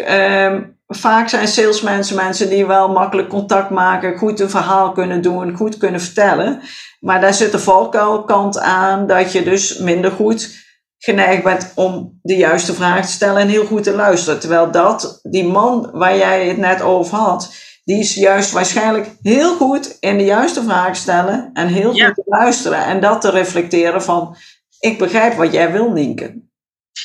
[0.53, 5.57] um, vaak zijn salesmensen mensen die wel makkelijk contact maken, goed een verhaal kunnen doen,
[5.57, 6.61] goed kunnen vertellen.
[7.01, 10.68] Maar daar zit de valkuilkant aan dat je dus minder goed
[10.99, 14.41] geneigd bent om de juiste vraag te stellen en heel goed te luisteren.
[14.41, 19.57] Terwijl dat, die man waar jij het net over had, die is juist waarschijnlijk heel
[19.57, 22.85] goed in de juiste vraag stellen en heel goed te luisteren.
[22.85, 24.37] En dat te reflecteren van,
[24.79, 26.47] ik begrijp wat jij wil, Nienke.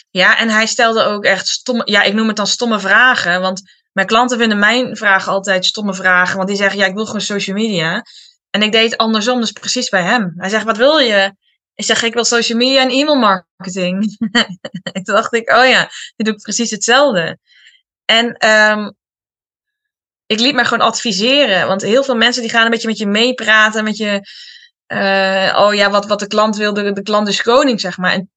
[0.09, 3.41] Ja, en hij stelde ook echt stomme, ja, ik noem het dan stomme vragen.
[3.41, 6.35] Want mijn klanten vinden mijn vragen altijd stomme vragen.
[6.35, 8.03] Want die zeggen, ja, ik wil gewoon social media.
[8.49, 10.33] En ik deed het andersom, dus precies bij hem.
[10.37, 11.35] Hij zegt, wat wil je?
[11.75, 14.17] Ik zeg, ik wil social media en e-mail marketing.
[15.03, 17.37] Toen dacht ik, oh ja, die doe ik precies hetzelfde.
[18.05, 18.95] En um,
[20.25, 21.67] ik liet me gewoon adviseren.
[21.67, 23.83] Want heel veel mensen die gaan een beetje met je meepraten.
[23.83, 24.27] Met je,
[24.87, 28.11] uh, oh ja, wat, wat de klant wil, de, de klant is koning, zeg maar.
[28.11, 28.31] En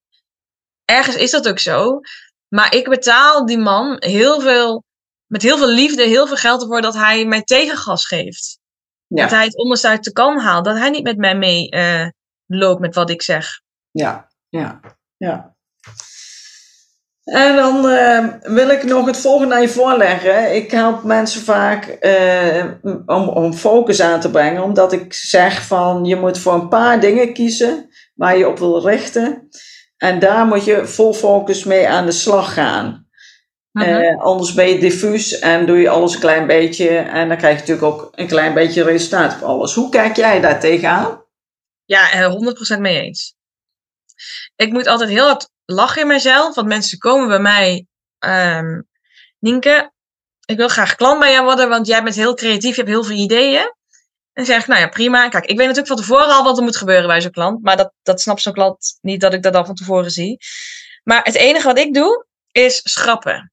[0.85, 1.99] ergens is dat ook zo.
[2.47, 4.83] Maar ik betaal die man heel veel,
[5.25, 8.59] met heel veel liefde, heel veel geld ervoor dat hij mij tegengas geeft.
[9.07, 9.21] Ja.
[9.21, 10.65] Dat hij het onderste uit de kan haalt.
[10.65, 12.07] Dat hij niet met mij mee uh,
[12.47, 13.61] loopt met wat ik zeg.
[13.91, 14.79] Ja, ja,
[15.17, 15.55] ja.
[17.23, 20.55] En dan uh, wil ik nog het volgende aan je voorleggen.
[20.55, 22.63] Ik help mensen vaak uh,
[23.05, 26.99] om, om focus aan te brengen, omdat ik zeg van je moet voor een paar
[26.99, 29.49] dingen kiezen waar je op wil richten.
[29.97, 33.05] En daar moet je vol focus mee aan de slag gaan.
[33.71, 36.89] Uh anders ben je diffuus en doe je alles een klein beetje.
[36.89, 39.73] En dan krijg je natuurlijk ook een klein beetje resultaat op alles.
[39.73, 41.25] Hoe kijk jij daar tegenaan?
[41.87, 42.31] Ja,
[42.75, 43.35] 100% mee eens.
[44.55, 47.85] Ik moet altijd heel hard lachen in mezelf, want mensen komen bij mij.
[48.19, 48.87] Um,
[49.39, 49.91] Nienke,
[50.45, 53.03] ik wil graag klant bij jou worden, want jij bent heel creatief, je hebt heel
[53.03, 53.75] veel ideeën.
[54.33, 55.29] En zeg nou ja, prima.
[55.29, 57.63] Kijk, ik weet natuurlijk van tevoren al wat er moet gebeuren bij zo'n klant.
[57.63, 60.37] Maar dat, dat snapt zo'n klant niet dat ik dat al van tevoren zie.
[61.03, 63.51] Maar het enige wat ik doe, is schrappen.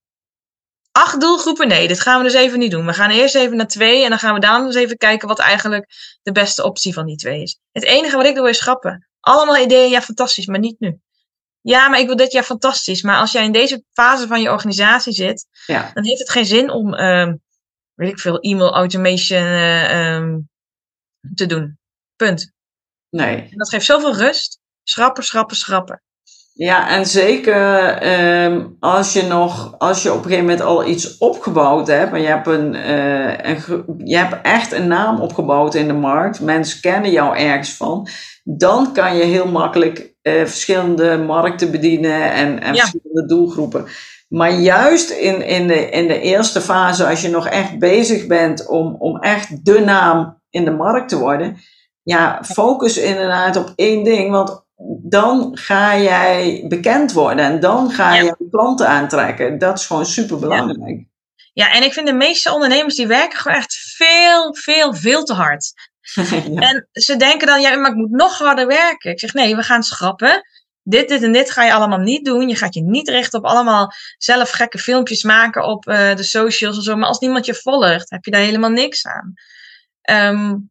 [0.96, 1.68] Acht doelgroepen?
[1.68, 2.87] Nee, dit gaan we dus even niet doen.
[2.87, 5.38] We gaan eerst even naar twee en dan gaan we daarna eens even kijken wat
[5.38, 5.87] eigenlijk
[6.22, 7.59] de beste optie van die twee is.
[7.72, 9.09] Het enige wat ik doe is schrappen.
[9.20, 10.98] Allemaal ideeën, ja, fantastisch, maar niet nu.
[11.61, 13.02] Ja, maar ik wil dit jaar fantastisch.
[13.02, 15.90] Maar als jij in deze fase van je organisatie zit, ja.
[15.94, 17.42] dan heeft het geen zin om, um,
[17.94, 20.48] weet ik veel, e-mail automation uh, um,
[21.35, 21.78] te doen.
[22.16, 22.52] Punt.
[23.11, 23.37] Nee.
[23.37, 24.59] En dat geeft zoveel rust.
[24.83, 26.02] Schrappen, schrappen, schrappen.
[26.57, 28.03] Ja, en zeker
[28.45, 32.21] um, als je nog, als je op een gegeven moment al iets opgebouwd hebt, en
[32.21, 36.81] je hebt, een, uh, een, je hebt echt een naam opgebouwd in de markt, mensen
[36.81, 38.09] kennen jou ergens van,
[38.45, 43.87] dan kan je heel makkelijk uh, verschillende markten bedienen en, en verschillende doelgroepen.
[44.29, 48.67] Maar juist in, in, de, in de eerste fase, als je nog echt bezig bent
[48.67, 51.57] om, om echt de naam in de markt te worden,
[52.03, 54.31] ja, focus inderdaad op één ding.
[54.31, 54.63] Want
[55.03, 59.59] dan ga jij bekend worden en dan ga je klanten aantrekken.
[59.59, 61.07] Dat is gewoon super belangrijk.
[61.53, 61.73] Ja.
[61.73, 65.73] en ik vind de meeste ondernemers die werken gewoon echt veel, veel, veel te hard.
[66.55, 69.11] En ze denken dan, ja, maar ik moet nog harder werken.
[69.11, 70.42] Ik zeg, nee, we gaan schrappen.
[70.83, 72.49] Dit, dit en dit ga je allemaal niet doen.
[72.49, 76.77] Je gaat je niet richten op allemaal zelf gekke filmpjes maken op uh, de socials
[76.77, 76.97] en zo.
[76.97, 79.35] Maar als niemand je volgt, heb je daar helemaal niks aan.
[80.11, 80.70] Um,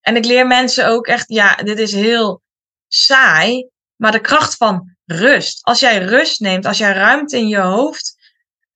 [0.00, 2.42] en ik leer mensen ook echt, ja, dit is heel
[2.92, 5.64] saai, maar de kracht van rust.
[5.64, 8.18] Als jij rust neemt, als jij ruimte in je hoofd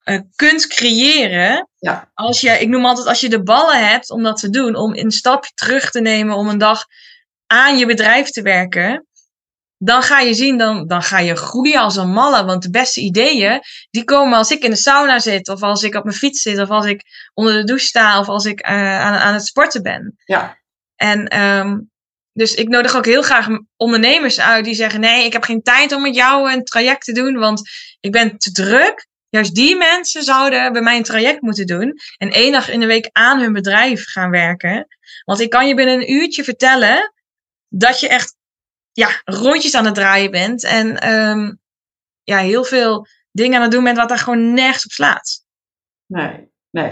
[0.04, 1.68] uh, kunt creëren.
[1.78, 2.10] Ja.
[2.14, 4.94] Als je, ik noem altijd, als je de ballen hebt om dat te doen, om
[4.94, 6.84] een stapje terug te nemen, om een dag
[7.46, 9.06] aan je bedrijf te werken.
[9.76, 12.44] Dan ga je zien, dan, dan ga je groeien als een malle.
[12.44, 15.94] Want de beste ideeën, die komen als ik in de sauna zit, of als ik
[15.94, 17.02] op mijn fiets zit, of als ik
[17.34, 20.16] onder de douche sta, of als ik uh, aan, aan het sporten ben.
[20.24, 20.58] Ja.
[20.96, 21.90] En um,
[22.34, 25.92] dus ik nodig ook heel graag ondernemers uit die zeggen: Nee, ik heb geen tijd
[25.92, 27.70] om met jou een traject te doen, want
[28.00, 29.06] ik ben te druk.
[29.28, 32.86] Juist die mensen zouden bij mij een traject moeten doen en één dag in de
[32.86, 34.86] week aan hun bedrijf gaan werken.
[35.24, 37.14] Want ik kan je binnen een uurtje vertellen
[37.68, 38.36] dat je echt
[38.92, 41.60] ja, rondjes aan het draaien bent en um,
[42.22, 45.44] ja, heel veel dingen aan het doen bent wat daar gewoon nergens op slaat.
[46.06, 46.90] Nee, nee.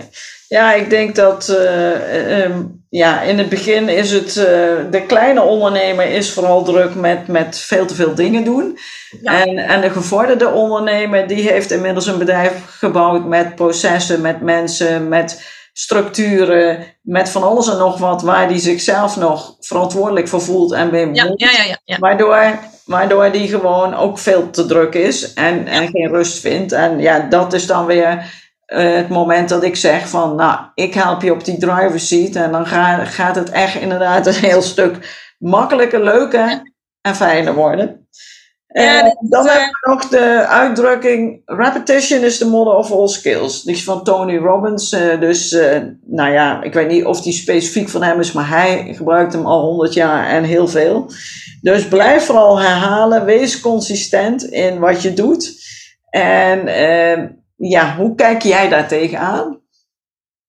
[0.49, 4.45] Ja, ik denk dat uh, um, ja, in het begin is het, uh,
[4.91, 8.79] de kleine ondernemer is vooral druk met, met veel te veel dingen doen.
[9.23, 15.09] En, en de gevorderde ondernemer, die heeft inmiddels een bedrijf gebouwd met processen, met mensen,
[15.09, 15.43] met
[15.73, 21.15] structuren, met van alles en nog wat, waar die zichzelf nog verantwoordelijk voor voelt en
[21.15, 26.09] ja, ja, ja, Waardoor, waardoor die gewoon ook veel te druk is en, en geen
[26.09, 26.73] rust vindt.
[26.73, 30.95] En ja, dat is dan weer uh, het moment dat ik zeg van, nou, ik
[30.95, 34.63] help je op die driver's seat en dan ga, gaat het echt inderdaad een heel
[34.63, 34.97] stuk
[35.39, 36.63] makkelijker, leuker
[37.01, 38.07] en fijner worden.
[38.67, 43.63] Ja, uh, dan hebben we nog de uitdrukking repetition is the mother of all skills.
[43.63, 44.93] Die is van Tony Robbins.
[44.93, 45.51] Uh, dus,
[46.07, 49.47] nou ja, ik weet niet of die specifiek van hem is, maar hij gebruikt hem
[49.47, 51.11] al honderd jaar en heel veel.
[51.61, 55.61] Dus blijf vooral herhalen, wees consistent in wat je doet.
[56.11, 56.69] En
[57.69, 59.61] ja, hoe kijk jij daar tegenaan?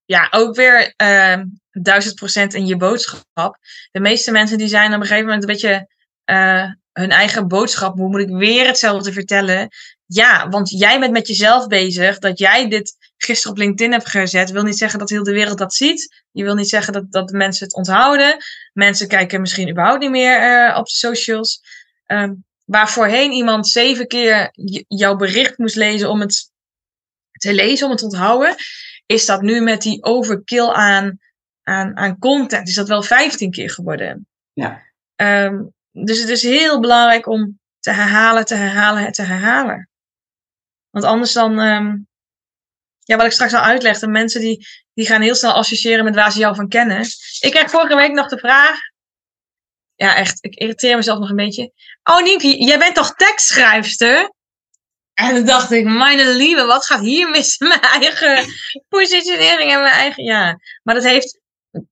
[0.06, 3.58] Ja, ook weer uh, duizend procent in je boodschap.
[3.92, 5.88] De meeste mensen die zijn op een gegeven moment een beetje
[6.26, 7.98] uh, hun eigen boodschap.
[7.98, 9.70] Hoe moet ik weer hetzelfde vertellen?
[10.06, 12.20] Ja, want jij bent met jezelf bezig.
[12.20, 15.58] Dat jij dit gisteren op LinkedIn hebt gezet, wil niet zeggen dat heel de wereld
[15.58, 16.24] dat ziet.
[16.32, 18.38] Je wil niet zeggen dat, dat mensen het onthouden.
[18.74, 21.62] Mensen kijken misschien überhaupt niet meer uh, op de socials.
[22.08, 24.50] Um, waar voorheen iemand zeven keer
[24.88, 26.52] jouw bericht moest lezen om het
[27.44, 28.56] te lezen, om het te onthouden,
[29.06, 31.20] is dat nu met die overkill aan,
[31.64, 34.28] aan, aan content, is dat wel 15 keer geworden.
[34.54, 34.82] Ja.
[35.16, 39.90] Um, dus het is heel belangrijk om te herhalen, te herhalen, te herhalen.
[40.90, 42.08] Want anders dan, um,
[43.00, 46.16] ja, wat ik straks al uitleg, de mensen die, die gaan heel snel associëren met
[46.16, 47.00] waar ze jou van kennen.
[47.40, 48.78] Ik kreeg vorige week nog de vraag,
[49.96, 51.72] ja echt, ik irriteer mezelf nog een beetje.
[52.04, 54.34] Oh Nienke, jij bent toch tekstschrijfster?
[55.14, 58.46] En dan dacht ik, mijn lieve, wat gaat hier mis mijn eigen
[58.90, 60.60] positionering en mijn eigen, ja.
[60.84, 61.40] Maar dat heeft,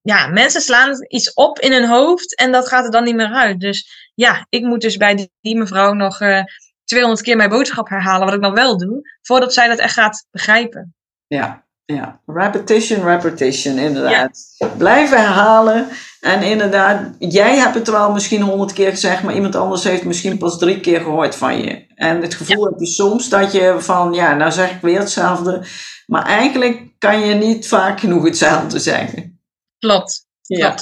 [0.02, 3.34] ja, mensen slaan iets op in hun hoofd en dat gaat er dan niet meer
[3.34, 3.60] uit.
[3.60, 6.44] Dus ja, ik moet dus bij die, mevrouw nog uh,
[6.84, 10.26] 200 keer mijn boodschap herhalen, wat ik dan wel doe, voordat zij dat echt gaat
[10.32, 10.96] begrijpen.
[11.28, 12.20] Ja, ja.
[12.26, 14.40] repetition, repetition, inderdaad.
[14.78, 15.88] Blijven herhalen.
[16.22, 20.38] En inderdaad, jij hebt het wel misschien honderd keer gezegd, maar iemand anders heeft misschien
[20.38, 21.86] pas drie keer gehoord van je.
[21.96, 25.64] En het gevoel heb je soms dat je van, ja, nou zeg ik weer hetzelfde.
[26.06, 29.40] Maar eigenlijk kan je niet vaak genoeg hetzelfde zeggen.
[29.80, 30.26] Klopt.
[30.42, 30.76] Ja.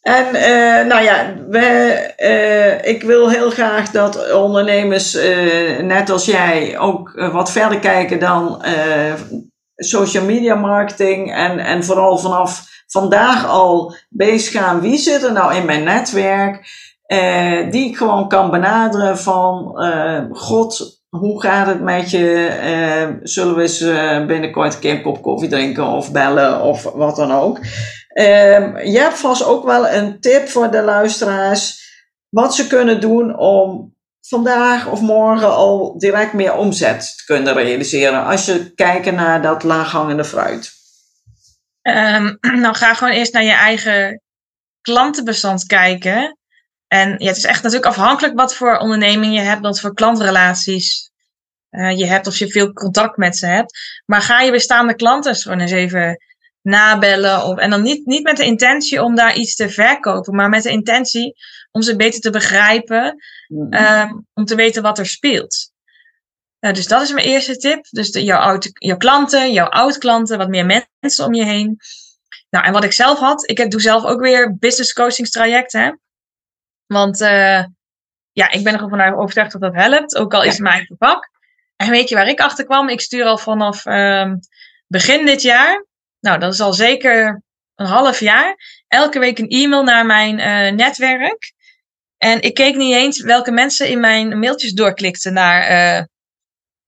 [0.00, 6.24] En uh, nou ja, we, uh, ik wil heel graag dat ondernemers, uh, net als
[6.24, 8.62] jij, ook wat verder kijken dan
[9.84, 11.34] social media marketing.
[11.34, 14.80] En, en vooral vanaf vandaag al bezig gaan.
[14.80, 16.80] Wie zit er nou in mijn netwerk?
[17.70, 19.74] die ik gewoon kan benaderen van
[20.32, 23.20] God, hoe gaat het met je?
[23.22, 23.78] zullen we eens
[24.26, 27.58] binnenkort een keer een kop koffie drinken of bellen of wat dan ook?
[28.84, 31.82] Je hebt vast ook wel een tip voor de luisteraars.
[32.28, 33.91] Wat ze kunnen doen om
[34.28, 38.24] vandaag of morgen al direct meer omzet te kunnen realiseren.
[38.24, 40.72] Als je kijkt naar dat laaghangende fruit.
[41.82, 44.22] Um, nou, ga gewoon eerst naar je eigen
[44.80, 46.36] klantenbestand kijken.
[46.86, 51.10] En ja, het is echt natuurlijk afhankelijk wat voor onderneming je hebt, wat voor klantrelaties
[51.70, 53.78] uh, je hebt, of je veel contact met ze hebt.
[54.06, 56.16] Maar ga je bestaande klanten gewoon eens even
[56.62, 57.44] nabellen.
[57.44, 60.62] Of, en dan niet, niet met de intentie om daar iets te verkopen, maar met
[60.62, 61.34] de intentie
[61.70, 63.16] om ze beter te begrijpen,
[63.52, 63.72] mm-hmm.
[63.72, 65.70] ehm, om te weten wat er speelt.
[66.60, 67.86] Uh, dus dat is mijn eerste tip.
[67.90, 71.76] Dus de, jouw, oude, jouw klanten, jouw oud-klanten, wat meer mensen om je heen.
[72.50, 76.00] Nou, en wat ik zelf had, ik doe zelf ook weer business coachingstrajecten.
[76.86, 77.64] Want uh,
[78.32, 80.96] ja, ik ben er van overtuigd dat dat helpt, ook al is het mijn eigen
[80.98, 81.30] vak.
[81.76, 82.88] En weet je waar ik achter kwam?
[82.88, 84.38] Ik stuur al vanaf um,
[84.86, 85.86] begin dit jaar
[86.22, 87.42] nou, dat is al zeker
[87.74, 88.56] een half jaar,
[88.88, 91.52] elke week een e-mail naar mijn uh, netwerk.
[92.22, 96.04] En ik keek niet eens welke mensen in mijn mailtjes doorklikten naar uh,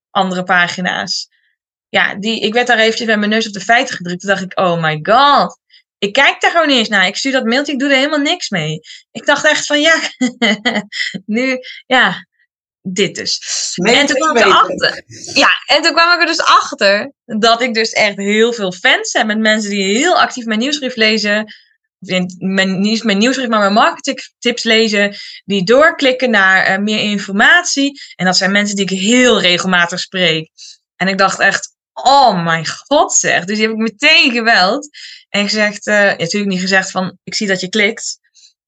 [0.09, 1.27] andere pagina's.
[1.89, 4.19] Ja, die, ik werd daar eventjes met mijn neus op de feiten gedrukt.
[4.19, 5.59] Toen dacht ik, oh my god.
[5.97, 7.07] Ik kijk daar gewoon niet eens naar.
[7.07, 8.79] Ik stuur dat mailtje, ik doe er helemaal niks mee.
[9.11, 9.95] Ik dacht echt van, ja,
[11.25, 12.27] nu, ja,
[12.81, 13.39] dit dus.
[13.75, 15.03] en toen kwam ik erachter.
[15.33, 19.13] Ja, en toen kwam ik er dus achter dat ik dus echt heel veel fans
[19.13, 21.53] heb met mensen die heel actief mijn nieuwsbrief lezen.
[22.37, 25.15] Mijn, niet mijn nieuwsbrief, maar mijn marketingtips lezen.
[25.45, 28.01] Die doorklikken naar uh, meer informatie.
[28.15, 30.49] En dat zijn mensen die ik heel regelmatig spreek.
[30.95, 33.45] En ik dacht echt, oh mijn god zeg.
[33.45, 34.89] Dus die heb ik meteen geweld.
[35.29, 38.19] En gezegd, uh, ja, natuurlijk niet gezegd van, ik zie dat je klikt.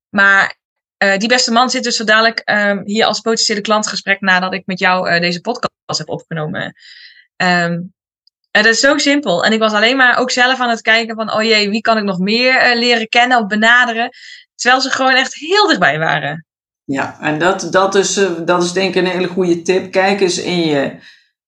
[0.10, 0.58] Maar
[1.04, 4.65] uh, die beste man zit dus zo dadelijk um, hier als potentiële klantgesprek nadat ik
[4.65, 6.73] met jou deze podcast heb opgenomen.
[7.36, 7.95] Um,
[8.58, 9.43] het is zo simpel.
[9.43, 11.98] En ik was alleen maar ook zelf aan het kijken van, oh jee, wie kan
[11.98, 14.10] ik nog meer uh, leren kennen of benaderen?
[14.56, 16.46] Terwijl ze gewoon echt heel dichtbij waren.
[16.84, 19.91] Ja, en dat, dat, is, dat is denk ik een hele goede tip.
[19.91, 20.96] Kijk eens in je,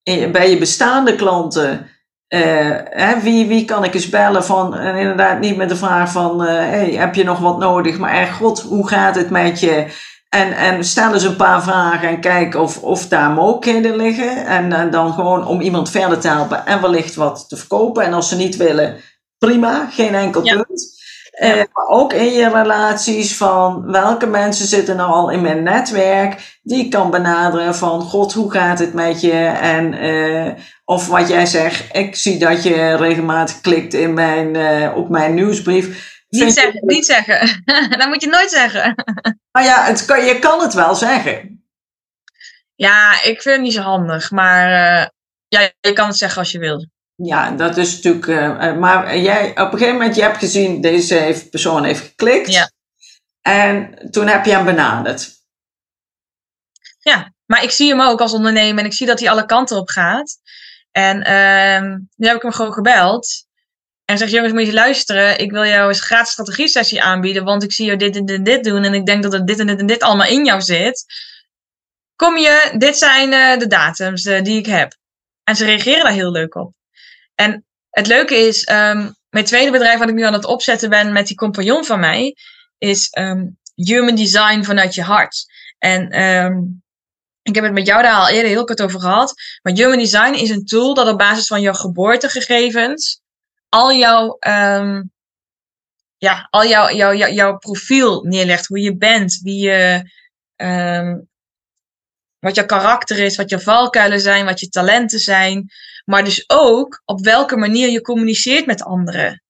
[0.04, 1.90] in, bij je bestaande klanten
[2.30, 6.12] uh, hè, wie, wie kan ik eens bellen van, en inderdaad niet met de vraag
[6.12, 7.98] van, hey, heb je nog wat nodig?
[7.98, 9.86] Maar echt, god, hoe gaat het met je?
[10.30, 14.46] En, en stel eens een paar vragen en kijk of, of daar mogelijkheden liggen.
[14.46, 18.04] En, en dan gewoon om iemand verder te helpen en wellicht wat te verkopen.
[18.04, 18.98] En als ze niet willen,
[19.38, 20.98] prima, geen enkel punt.
[21.44, 26.60] Uh, maar ook in je relaties van welke mensen zitten nou al in mijn netwerk
[26.64, 30.52] die ik kan benaderen van god hoe gaat het met je en uh,
[30.86, 35.34] of wat jij zegt, ik zie dat je regelmatig klikt in mijn, uh, op mijn
[35.34, 36.19] nieuwsbrief.
[36.30, 37.64] Niet zeggen, niet zeggen.
[37.90, 38.96] dat moet je nooit zeggen.
[39.52, 41.64] Maar ja, het kan, je kan het wel zeggen.
[42.76, 45.08] Ja, ik vind het niet zo handig, maar uh,
[45.48, 46.88] ja, je kan het zeggen als je wil.
[47.16, 48.26] Ja, dat is natuurlijk.
[48.26, 52.52] Uh, maar jij, op een gegeven moment, je hebt gezien, deze heeft, persoon heeft geklikt.
[52.52, 52.72] Ja.
[53.42, 55.38] En toen heb je hem benaderd.
[57.00, 59.78] Ja, maar ik zie hem ook als ondernemer en ik zie dat hij alle kanten
[59.78, 60.38] op gaat.
[60.92, 63.48] En um, nu heb ik hem gewoon gebeld.
[64.10, 65.40] En zeg, jongens, moet je luisteren.
[65.40, 67.44] Ik wil jou eens een gratis strategie sessie aanbieden.
[67.44, 68.84] Want ik zie jou dit en dit, dit doen.
[68.84, 71.06] En ik denk dat er dit en dit en dit allemaal in jou zit.
[72.16, 74.96] Kom je, dit zijn uh, de datums uh, die ik heb.
[75.44, 76.74] En ze reageren daar heel leuk op.
[77.36, 81.12] En het leuke is, um, mijn tweede bedrijf wat ik nu aan het opzetten ben
[81.12, 82.36] met die compagnon van mij,
[82.78, 85.46] is um, human design vanuit je hart.
[85.78, 86.82] En um,
[87.42, 89.34] ik heb het met jou daar al eerder heel kort over gehad.
[89.62, 93.22] Maar Human Design is een tool dat op basis van jouw geboortegegevens
[93.70, 95.12] al jouw, um,
[96.18, 98.68] ja, al jouw, jouw, jouw, profiel neerlegt.
[98.68, 100.12] Hoe je bent, wie je,
[100.56, 101.30] um,
[102.40, 105.70] wat jouw karakter is, wat je valkuilen zijn, wat je talenten zijn.
[106.06, 109.44] Maar dus ook op welke manier je communiceert met anderen.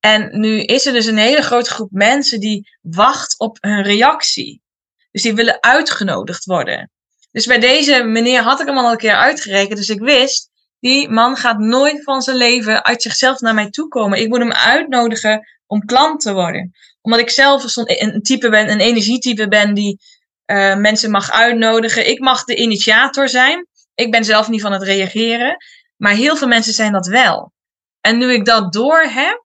[0.00, 4.62] En nu is er dus een hele grote groep mensen die wacht op hun reactie.
[5.10, 6.90] Dus die willen uitgenodigd worden.
[7.30, 9.76] Dus bij deze meneer had ik hem al een keer uitgerekend.
[9.76, 10.49] Dus ik wist,
[10.80, 14.20] die man gaat nooit van zijn leven uit zichzelf naar mij toe komen.
[14.20, 16.72] Ik moet hem uitnodigen om klant te worden.
[17.00, 20.00] Omdat ik zelf een type ben, een energietype ben die
[20.46, 22.08] uh, mensen mag uitnodigen.
[22.08, 23.66] Ik mag de initiator zijn.
[23.94, 25.56] Ik ben zelf niet van het reageren.
[25.96, 27.52] Maar heel veel mensen zijn dat wel.
[28.00, 29.44] En nu ik dat door heb,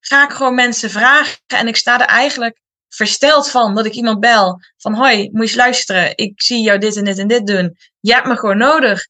[0.00, 1.38] ga ik gewoon mensen vragen.
[1.46, 4.60] En ik sta er eigenlijk versteld van dat ik iemand bel.
[4.76, 6.16] Van hoi, moet je luisteren.
[6.16, 7.76] Ik zie jou dit en dit en dit doen.
[8.00, 9.06] Je hebt me gewoon nodig.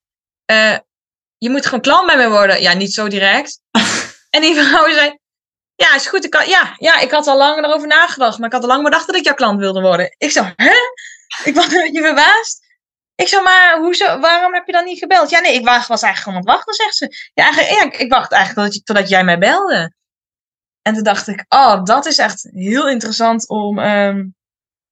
[0.51, 0.77] Uh,
[1.45, 2.61] je moet gewoon klant bij me worden.
[2.61, 3.61] Ja, niet zo direct.
[4.31, 5.19] en die vrouw zei,
[5.75, 6.25] ja, is goed.
[6.25, 8.39] Ik had, ja, ja, ik had al lang erover nagedacht.
[8.39, 10.15] Maar ik had al lang bedacht dat ik jouw klant wilde worden.
[10.19, 10.75] Ik zo, hè?
[11.45, 12.63] Ik was een beetje verbaasd.
[13.15, 15.31] Ik zo, maar hoezo, waarom heb je dan niet gebeld?
[15.31, 17.31] Ja, nee, ik was eigenlijk gewoon aan het wachten, zegt ze.
[17.35, 19.95] Ja, eigenlijk, ja, ik wacht eigenlijk totdat, totdat jij mij belde.
[20.83, 24.35] En toen dacht ik, oh, dat is echt heel interessant om, um,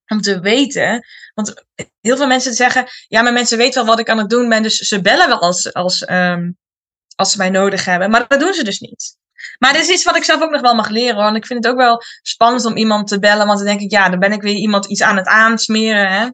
[0.06, 1.04] om te weten.
[1.34, 1.64] Want
[2.00, 4.62] heel veel mensen zeggen, ja, maar mensen weten wel wat ik aan het doen ben,
[4.62, 6.56] dus ze bellen wel als, als, um,
[7.16, 8.10] als ze mij nodig hebben.
[8.10, 9.16] Maar dat doen ze dus niet.
[9.58, 11.26] Maar dit is iets wat ik zelf ook nog wel mag leren.
[11.26, 13.90] En ik vind het ook wel spannend om iemand te bellen, want dan denk ik,
[13.90, 16.10] ja, dan ben ik weer iemand iets aan het aansmeren.
[16.10, 16.28] Hè?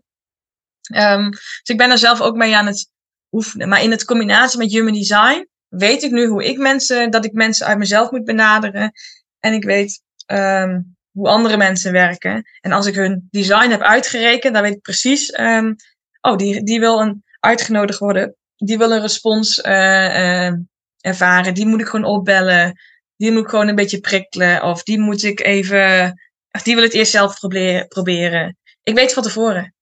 [1.15, 2.91] Um, dus ik ben er zelf ook mee aan het
[3.33, 3.69] oefenen.
[3.69, 7.33] Maar in het combinatie met human design weet ik nu hoe ik mensen, dat ik
[7.33, 8.93] mensen uit mezelf moet benaderen.
[9.41, 12.43] En ik weet um, hoe andere mensen werken.
[12.61, 15.75] En als ik hun design heb uitgerekend, dan weet ik precies, um,
[16.21, 18.37] oh, die, die wil een uitgenodigd worden.
[18.57, 20.53] Die wil een respons uh, uh,
[21.01, 21.55] ervaren.
[21.55, 22.81] Die moet ik gewoon opbellen.
[23.17, 24.63] Die moet ik gewoon een beetje prikkelen.
[24.63, 26.15] Of die moet ik even,
[26.51, 27.89] of die wil het eerst zelf proberen.
[27.89, 28.57] proberen.
[28.83, 29.75] Ik weet van tevoren.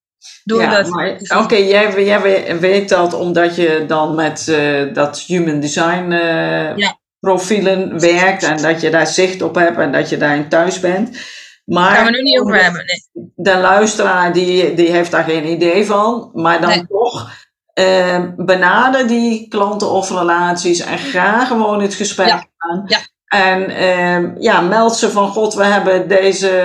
[0.61, 0.71] ja,
[1.43, 6.11] Oké, jij, jij weet dat omdat je dan met uh, dat human design
[6.77, 10.81] ja profielen werkt en dat je daar zicht op hebt en dat je daarin thuis
[10.81, 11.19] bent.
[11.65, 12.85] Maar gaan we nu niet over hebben.
[12.85, 13.31] Nee.
[13.35, 17.31] De luisteraar die, die heeft daar geen idee van, maar dan toch
[17.73, 22.47] eh, benader die klanten of relaties en ga gewoon het gesprek ja.
[22.57, 22.83] aan.
[22.87, 22.99] Ja.
[23.27, 26.65] En uh, ja, meld ze van God, we hebben deze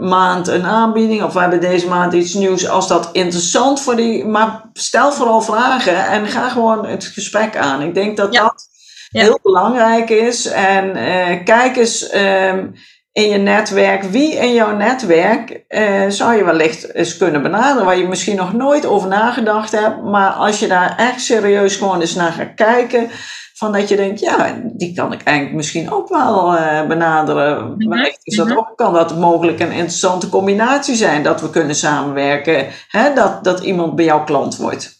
[0.00, 2.68] maand een aanbieding of we hebben deze maand iets nieuws.
[2.68, 7.82] Als dat interessant voor die, maar stel vooral vragen en ga gewoon het gesprek aan.
[7.82, 8.67] Ik denk dat dat
[9.10, 10.46] heel belangrijk is.
[10.46, 12.74] En uh, kijk eens um,
[13.12, 17.98] in je netwerk, wie in jouw netwerk uh, zou je wellicht eens kunnen benaderen, waar
[17.98, 20.02] je misschien nog nooit over nagedacht hebt.
[20.02, 23.10] Maar als je daar echt serieus gewoon eens naar gaat kijken,
[23.58, 27.74] van dat je denkt, ja, die kan ik eigenlijk misschien ook wel uh, benaderen.
[27.78, 28.14] -hmm.
[28.22, 28.58] is dat mhm.
[28.58, 33.60] ook, kan dat mogelijk een interessante combinatie zijn, dat we kunnen samenwerken, hè, dat, dat
[33.60, 34.96] iemand bij jouw klant wordt.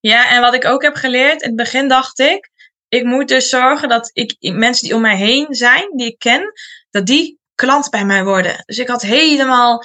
[0.00, 2.50] Ja, en wat ik ook heb geleerd, in het begin dacht ik,
[2.94, 6.52] ik moet dus zorgen dat ik mensen die om mij heen zijn, die ik ken,
[6.90, 8.62] dat die klant bij mij worden.
[8.66, 9.82] Dus ik had helemaal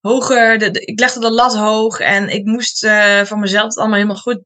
[0.00, 3.96] hoger, de, ik legde de lat hoog en ik moest uh, voor mezelf het allemaal
[3.96, 4.40] helemaal goed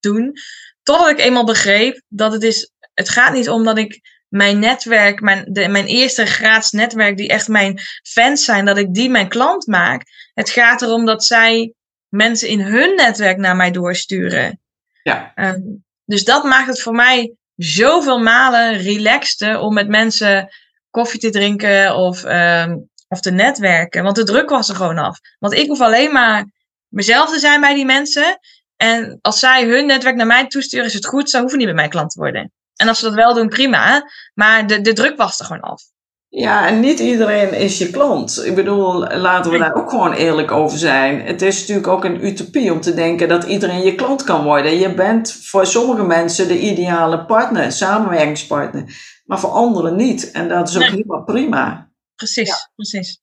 [0.00, 0.36] doen.
[0.82, 5.20] Totdat ik eenmaal begreep dat het is, het gaat niet om dat ik mijn netwerk,
[5.20, 9.28] mijn, de, mijn eerste graads netwerk, die echt mijn fans zijn, dat ik die mijn
[9.28, 10.02] klant maak.
[10.34, 11.72] Het gaat erom dat zij
[12.08, 14.60] mensen in hun netwerk naar mij doorsturen.
[15.02, 15.32] Ja.
[15.34, 20.48] Um, dus dat maakt het voor mij zoveel malen relaxter om met mensen
[20.90, 24.02] koffie te drinken of, um, of te netwerken.
[24.02, 25.18] Want de druk was er gewoon af.
[25.38, 26.44] Want ik hoef alleen maar
[26.88, 28.38] mezelf te zijn bij die mensen.
[28.76, 31.30] En als zij hun netwerk naar mij toesturen, is het goed.
[31.30, 32.52] Ze hoeven niet bij mij klant te worden.
[32.76, 34.02] En als ze dat wel doen, prima.
[34.34, 35.82] Maar de, de druk was er gewoon af.
[36.30, 38.44] Ja, en niet iedereen is je klant.
[38.44, 41.20] Ik bedoel, laten we daar ook gewoon eerlijk over zijn.
[41.20, 44.78] Het is natuurlijk ook een utopie om te denken dat iedereen je klant kan worden.
[44.78, 48.84] Je bent voor sommige mensen de ideale partner, samenwerkingspartner,
[49.24, 50.30] maar voor anderen niet.
[50.30, 51.90] En dat is ook helemaal prima.
[52.14, 53.20] Precies, precies.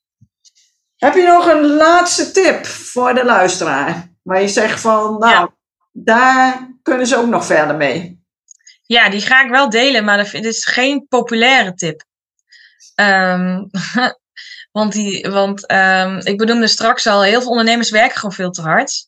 [0.96, 4.14] Heb je nog een laatste tip voor de luisteraar?
[4.24, 5.50] Waar je zegt van, nou,
[5.92, 8.24] daar kunnen ze ook nog verder mee.
[8.84, 12.04] Ja, die ga ik wel delen, maar dat is geen populaire tip.
[12.96, 13.70] Um,
[14.78, 18.62] want die, want um, ik benoemde straks al, heel veel ondernemers werken gewoon veel te
[18.62, 19.08] hard.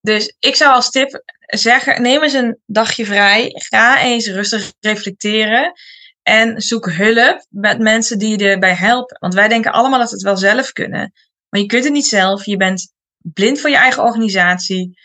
[0.00, 3.50] Dus ik zou als tip zeggen, neem eens een dagje vrij.
[3.54, 5.72] Ga eens rustig reflecteren.
[6.22, 9.16] En zoek hulp met mensen die je erbij helpen.
[9.20, 11.12] Want wij denken allemaal dat we het wel zelf kunnen.
[11.48, 12.44] Maar je kunt het niet zelf.
[12.44, 14.98] Je bent blind voor je eigen organisatie.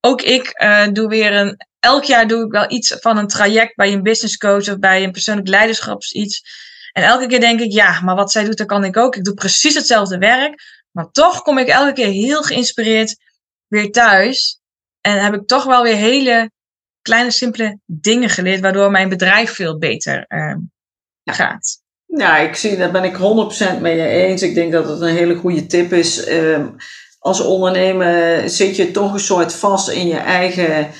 [0.00, 1.56] Ook ik uh, doe weer een.
[1.80, 5.02] Elk jaar doe ik wel iets van een traject bij een business coach of bij
[5.02, 6.42] een persoonlijk leiderschaps iets.
[6.92, 9.16] En elke keer denk ik, ja, maar wat zij doet, dat kan ik ook.
[9.16, 10.80] Ik doe precies hetzelfde werk.
[10.90, 13.16] Maar toch kom ik elke keer heel geïnspireerd
[13.66, 14.60] weer thuis.
[15.00, 16.50] En heb ik toch wel weer hele
[17.02, 20.56] kleine, simpele dingen geleerd, waardoor mijn bedrijf veel beter uh,
[21.24, 21.80] gaat.
[22.06, 23.16] Ja, ik zie, daar ben ik
[23.78, 24.42] 100% mee eens.
[24.42, 26.28] Ik denk dat het een hele goede tip is.
[26.28, 26.66] Uh,
[27.18, 30.90] als ondernemer zit je toch een soort vast in je eigen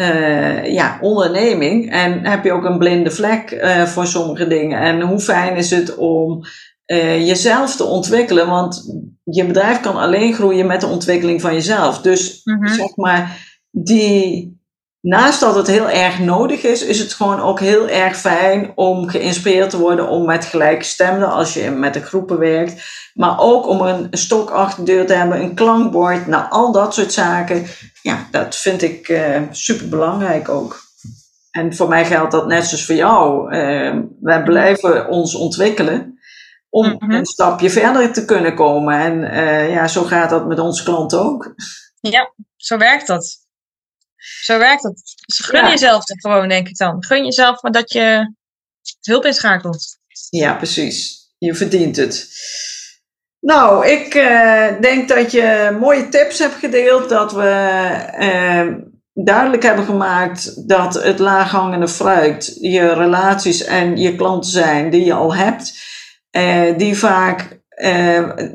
[0.00, 1.90] uh, ja, onderneming.
[1.90, 4.80] En heb je ook een blinde vlek uh, voor sommige dingen.
[4.80, 6.42] En hoe fijn is het om
[6.86, 8.46] uh, jezelf te ontwikkelen?
[8.46, 8.94] Want
[9.24, 12.00] je bedrijf kan alleen groeien met de ontwikkeling van jezelf.
[12.00, 12.74] Dus mm -hmm.
[12.74, 14.56] zeg maar, die
[15.00, 19.08] naast dat het heel erg nodig is, is het gewoon ook heel erg fijn om
[19.08, 22.82] geïnspireerd te worden om met gelijkgestemden, als je met de groepen werkt,
[23.14, 26.94] maar ook om een stok achter de deur te hebben, een klankbord, nou al dat
[26.94, 27.66] soort zaken.
[28.08, 30.80] Ja, dat vind ik uh, super belangrijk ook.
[31.50, 33.54] En voor mij geldt dat net zoals voor jou.
[33.56, 36.18] Uh, wij blijven ons ontwikkelen
[36.68, 37.10] om mm -hmm.
[37.10, 39.00] een stapje verder te kunnen komen.
[39.00, 41.54] En uh, ja, zo gaat dat met onze klanten ook.
[42.00, 43.36] Ja, zo werkt dat.
[44.16, 45.02] Zo werkt het.
[45.26, 45.70] Dus gun ja.
[45.70, 47.04] jezelf het gewoon, denk ik dan.
[47.04, 48.34] Gun jezelf maar dat je
[49.00, 49.98] hulp inschakelt.
[50.30, 51.28] Ja, precies.
[51.38, 52.28] Je verdient het.
[53.40, 57.08] Nou, ik uh, denk dat je mooie tips hebt gedeeld.
[57.08, 57.86] Dat we
[58.20, 58.74] uh,
[59.12, 65.12] duidelijk hebben gemaakt dat het laaghangende fruit je relaties en je klanten zijn die je
[65.12, 65.86] al hebt.
[66.30, 67.56] Uh, die vaak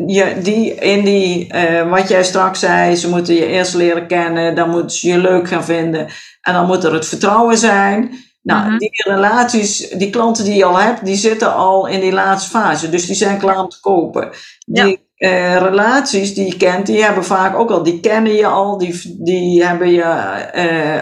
[0.07, 1.53] je, die, in die,
[1.89, 5.47] wat jij straks zei, ze moeten je eerst leren kennen, dan moeten ze je leuk
[5.47, 6.07] gaan vinden
[6.41, 8.11] en dan moet er het vertrouwen zijn.
[8.43, 8.77] Nou, -hmm.
[8.77, 12.89] die relaties, die klanten die je al hebt, die zitten al in die laatste fase,
[12.89, 14.29] dus die zijn klaar om te kopen.
[14.65, 15.29] Die ja.
[15.29, 19.15] uh, relaties die je kent, die hebben vaak ook al, die kennen je al, die,
[19.23, 20.05] die hebben je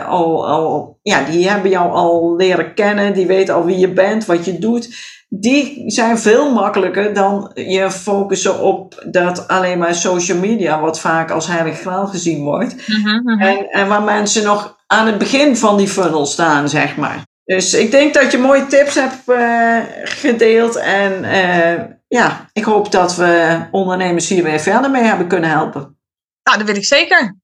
[0.08, 4.26] al, al, ja, die hebben jou al leren kennen, die weten al wie je bent,
[4.26, 10.38] wat je doet die zijn veel makkelijker dan je focussen op dat alleen maar social
[10.38, 12.88] media, wat vaak als heilig graal gezien wordt.
[12.88, 13.40] Mm -hmm.
[13.40, 17.24] en, en waar mensen nog aan het begin van die funnel staan, zeg maar.
[17.56, 20.76] Dus ik denk dat je mooie tips hebt uh, gedeeld.
[20.76, 25.98] En uh, ja, ik hoop dat we ondernemers hier weer verder mee hebben kunnen helpen.
[26.44, 27.38] Nou, dat weet ik zeker.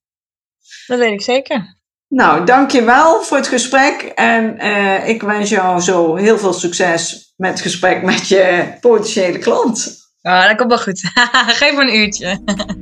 [0.88, 1.78] Dat weet ik zeker.
[2.08, 4.02] Nou, dankjewel voor het gesprek.
[4.16, 9.38] En uh, ik wens jou zo heel veel succes met het gesprek met je potentiële
[9.38, 9.98] klant.
[10.22, 11.00] Ja, dat komt wel goed.
[11.62, 12.40] Geef me een uurtje.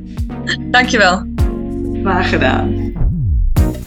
[0.72, 1.24] Dankjewel.
[2.04, 2.95] Graag gedaan.